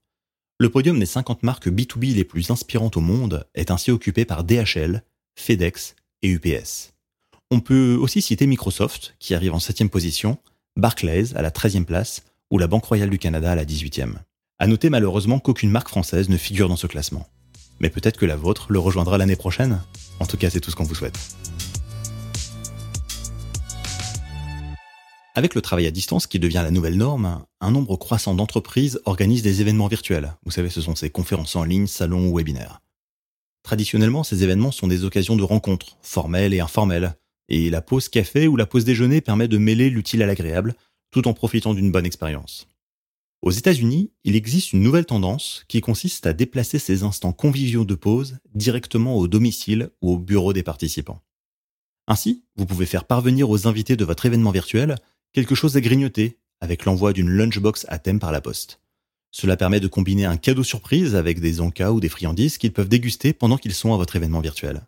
Le 0.58 0.70
podium 0.70 0.98
des 0.98 1.06
50 1.06 1.42
marques 1.42 1.68
B2B 1.68 2.14
les 2.14 2.24
plus 2.24 2.50
inspirantes 2.50 2.96
au 2.96 3.00
monde 3.00 3.46
est 3.54 3.70
ainsi 3.70 3.90
occupé 3.90 4.24
par 4.24 4.44
DHL, 4.44 5.02
FedEx 5.34 5.94
et 6.22 6.30
UPS. 6.30 6.94
On 7.50 7.60
peut 7.60 7.94
aussi 7.94 8.22
citer 8.22 8.46
Microsoft, 8.46 9.14
qui 9.18 9.34
arrive 9.34 9.54
en 9.54 9.60
7 9.60 9.88
position, 9.90 10.38
Barclays 10.76 11.36
à 11.36 11.42
la 11.42 11.50
13e 11.50 11.84
place, 11.84 12.22
ou 12.50 12.58
la 12.58 12.66
Banque 12.66 12.84
Royale 12.84 13.10
du 13.10 13.18
Canada 13.18 13.52
à 13.52 13.54
la 13.54 13.64
18e. 13.64 14.14
À 14.58 14.66
noter 14.66 14.88
malheureusement 14.88 15.38
qu'aucune 15.38 15.70
marque 15.70 15.88
française 15.88 16.28
ne 16.28 16.36
figure 16.36 16.68
dans 16.68 16.76
ce 16.76 16.86
classement. 16.86 17.28
Mais 17.80 17.90
peut-être 17.90 18.18
que 18.18 18.26
la 18.26 18.36
vôtre 18.36 18.66
le 18.70 18.78
rejoindra 18.78 19.18
l'année 19.18 19.36
prochaine. 19.36 19.82
En 20.20 20.26
tout 20.26 20.38
cas, 20.38 20.48
c'est 20.48 20.60
tout 20.60 20.70
ce 20.70 20.76
qu'on 20.76 20.84
vous 20.84 20.94
souhaite. 20.94 21.18
Avec 25.36 25.54
le 25.54 25.60
travail 25.60 25.86
à 25.86 25.90
distance 25.90 26.26
qui 26.26 26.38
devient 26.38 26.62
la 26.64 26.70
nouvelle 26.70 26.96
norme, 26.96 27.44
un 27.60 27.70
nombre 27.70 27.96
croissant 27.96 28.34
d'entreprises 28.34 29.02
organisent 29.04 29.42
des 29.42 29.60
événements 29.60 29.86
virtuels. 29.86 30.34
Vous 30.46 30.50
savez, 30.50 30.70
ce 30.70 30.80
sont 30.80 30.94
ces 30.94 31.10
conférences 31.10 31.56
en 31.56 31.64
ligne, 31.64 31.86
salons 31.86 32.30
ou 32.30 32.38
webinaires. 32.38 32.80
Traditionnellement, 33.62 34.24
ces 34.24 34.44
événements 34.44 34.72
sont 34.72 34.86
des 34.86 35.04
occasions 35.04 35.36
de 35.36 35.42
rencontres, 35.42 35.98
formelles 36.00 36.54
et 36.54 36.60
informelles, 36.60 37.18
et 37.50 37.68
la 37.68 37.82
pause 37.82 38.08
café 38.08 38.48
ou 38.48 38.56
la 38.56 38.64
pause 38.64 38.86
déjeuner 38.86 39.20
permet 39.20 39.46
de 39.46 39.58
mêler 39.58 39.90
l'utile 39.90 40.22
à 40.22 40.26
l'agréable, 40.26 40.74
tout 41.10 41.28
en 41.28 41.34
profitant 41.34 41.74
d'une 41.74 41.92
bonne 41.92 42.06
expérience. 42.06 42.66
Aux 43.42 43.50
États-Unis, 43.50 44.12
il 44.24 44.36
existe 44.36 44.72
une 44.72 44.80
nouvelle 44.80 45.04
tendance 45.04 45.66
qui 45.68 45.82
consiste 45.82 46.26
à 46.26 46.32
déplacer 46.32 46.78
ces 46.78 47.02
instants 47.02 47.34
conviviaux 47.34 47.84
de 47.84 47.94
pause 47.94 48.38
directement 48.54 49.18
au 49.18 49.28
domicile 49.28 49.90
ou 50.00 50.12
au 50.12 50.18
bureau 50.18 50.54
des 50.54 50.62
participants. 50.62 51.20
Ainsi, 52.08 52.42
vous 52.56 52.64
pouvez 52.64 52.86
faire 52.86 53.04
parvenir 53.04 53.50
aux 53.50 53.66
invités 53.66 53.96
de 53.96 54.04
votre 54.06 54.24
événement 54.24 54.52
virtuel 54.52 54.96
quelque 55.36 55.54
chose 55.54 55.76
à 55.76 55.82
grignoter 55.82 56.38
avec 56.62 56.86
l'envoi 56.86 57.12
d'une 57.12 57.28
lunchbox 57.28 57.84
à 57.90 57.98
thème 57.98 58.18
par 58.18 58.32
la 58.32 58.40
poste. 58.40 58.80
Cela 59.30 59.58
permet 59.58 59.80
de 59.80 59.86
combiner 59.86 60.24
un 60.24 60.38
cadeau 60.38 60.62
surprise 60.62 61.14
avec 61.14 61.40
des 61.40 61.60
encas 61.60 61.92
ou 61.92 62.00
des 62.00 62.08
friandises 62.08 62.56
qu'ils 62.56 62.72
peuvent 62.72 62.88
déguster 62.88 63.34
pendant 63.34 63.58
qu'ils 63.58 63.74
sont 63.74 63.92
à 63.92 63.98
votre 63.98 64.16
événement 64.16 64.40
virtuel. 64.40 64.86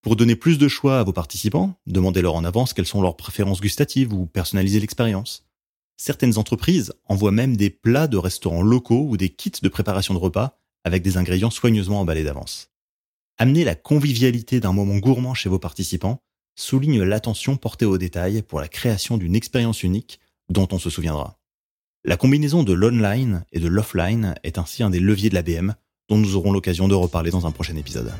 Pour 0.00 0.16
donner 0.16 0.34
plus 0.34 0.56
de 0.56 0.66
choix 0.66 0.98
à 0.98 1.02
vos 1.02 1.12
participants, 1.12 1.78
demandez-leur 1.86 2.36
en 2.36 2.44
avance 2.44 2.72
quelles 2.72 2.86
sont 2.86 3.02
leurs 3.02 3.18
préférences 3.18 3.60
gustatives 3.60 4.14
ou 4.14 4.24
personnalisez 4.24 4.80
l'expérience. 4.80 5.44
Certaines 5.98 6.38
entreprises 6.38 6.94
envoient 7.04 7.30
même 7.30 7.58
des 7.58 7.68
plats 7.68 8.06
de 8.06 8.16
restaurants 8.16 8.62
locaux 8.62 9.06
ou 9.06 9.18
des 9.18 9.28
kits 9.28 9.60
de 9.60 9.68
préparation 9.68 10.14
de 10.14 10.18
repas 10.18 10.58
avec 10.84 11.02
des 11.02 11.18
ingrédients 11.18 11.50
soigneusement 11.50 12.00
emballés 12.00 12.24
d'avance. 12.24 12.70
Amener 13.36 13.64
la 13.64 13.74
convivialité 13.74 14.58
d'un 14.58 14.72
moment 14.72 14.96
gourmand 14.96 15.34
chez 15.34 15.50
vos 15.50 15.58
participants 15.58 16.22
souligne 16.56 17.02
l'attention 17.02 17.56
portée 17.56 17.84
aux 17.84 17.98
détails 17.98 18.42
pour 18.42 18.60
la 18.60 18.68
création 18.68 19.18
d'une 19.18 19.36
expérience 19.36 19.82
unique 19.82 20.18
dont 20.48 20.66
on 20.72 20.78
se 20.78 20.90
souviendra. 20.90 21.38
La 22.04 22.16
combinaison 22.16 22.62
de 22.62 22.72
l'online 22.72 23.44
et 23.52 23.60
de 23.60 23.68
l'offline 23.68 24.34
est 24.42 24.58
ainsi 24.58 24.82
un 24.82 24.90
des 24.90 25.00
leviers 25.00 25.28
de 25.28 25.34
l'ABM 25.34 25.74
dont 26.08 26.16
nous 26.16 26.36
aurons 26.36 26.52
l'occasion 26.52 26.88
de 26.88 26.94
reparler 26.94 27.30
dans 27.30 27.46
un 27.46 27.50
prochain 27.50 27.76
épisode. 27.76 28.12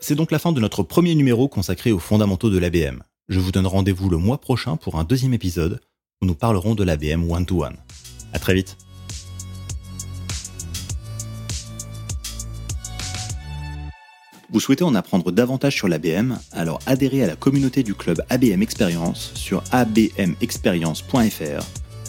C'est 0.00 0.14
donc 0.14 0.30
la 0.30 0.38
fin 0.38 0.52
de 0.52 0.60
notre 0.60 0.82
premier 0.82 1.14
numéro 1.14 1.48
consacré 1.48 1.90
aux 1.90 1.98
fondamentaux 1.98 2.50
de 2.50 2.58
l'ABM. 2.58 3.02
Je 3.28 3.40
vous 3.40 3.50
donne 3.50 3.66
rendez-vous 3.66 4.08
le 4.08 4.18
mois 4.18 4.40
prochain 4.40 4.76
pour 4.76 5.00
un 5.00 5.04
deuxième 5.04 5.34
épisode 5.34 5.80
où 6.22 6.26
nous 6.26 6.34
parlerons 6.34 6.74
de 6.74 6.84
l'ABM 6.84 7.28
one-to-one. 7.28 7.76
À 8.32 8.38
très 8.38 8.54
vite 8.54 8.76
Vous 14.50 14.60
souhaitez 14.60 14.84
en 14.84 14.94
apprendre 14.94 15.32
davantage 15.32 15.74
sur 15.74 15.88
l'ABM 15.88 16.38
Alors 16.52 16.78
adhérez 16.86 17.24
à 17.24 17.26
la 17.26 17.34
communauté 17.34 17.82
du 17.82 17.94
club 17.94 18.22
ABM 18.30 18.62
Experience 18.62 19.32
sur 19.34 19.62
abmexperience.fr 19.72 21.64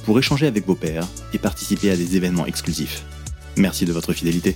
pour 0.06 0.20
échanger 0.20 0.46
avec 0.46 0.66
vos 0.66 0.76
pairs 0.76 1.08
et 1.34 1.40
participer 1.40 1.90
à 1.90 1.98
des 1.98 2.16
événements 2.16 2.46
exclusifs. 2.46 3.04
Merci 3.58 3.86
de 3.86 3.92
votre 3.92 4.14
fidélité. 4.14 4.56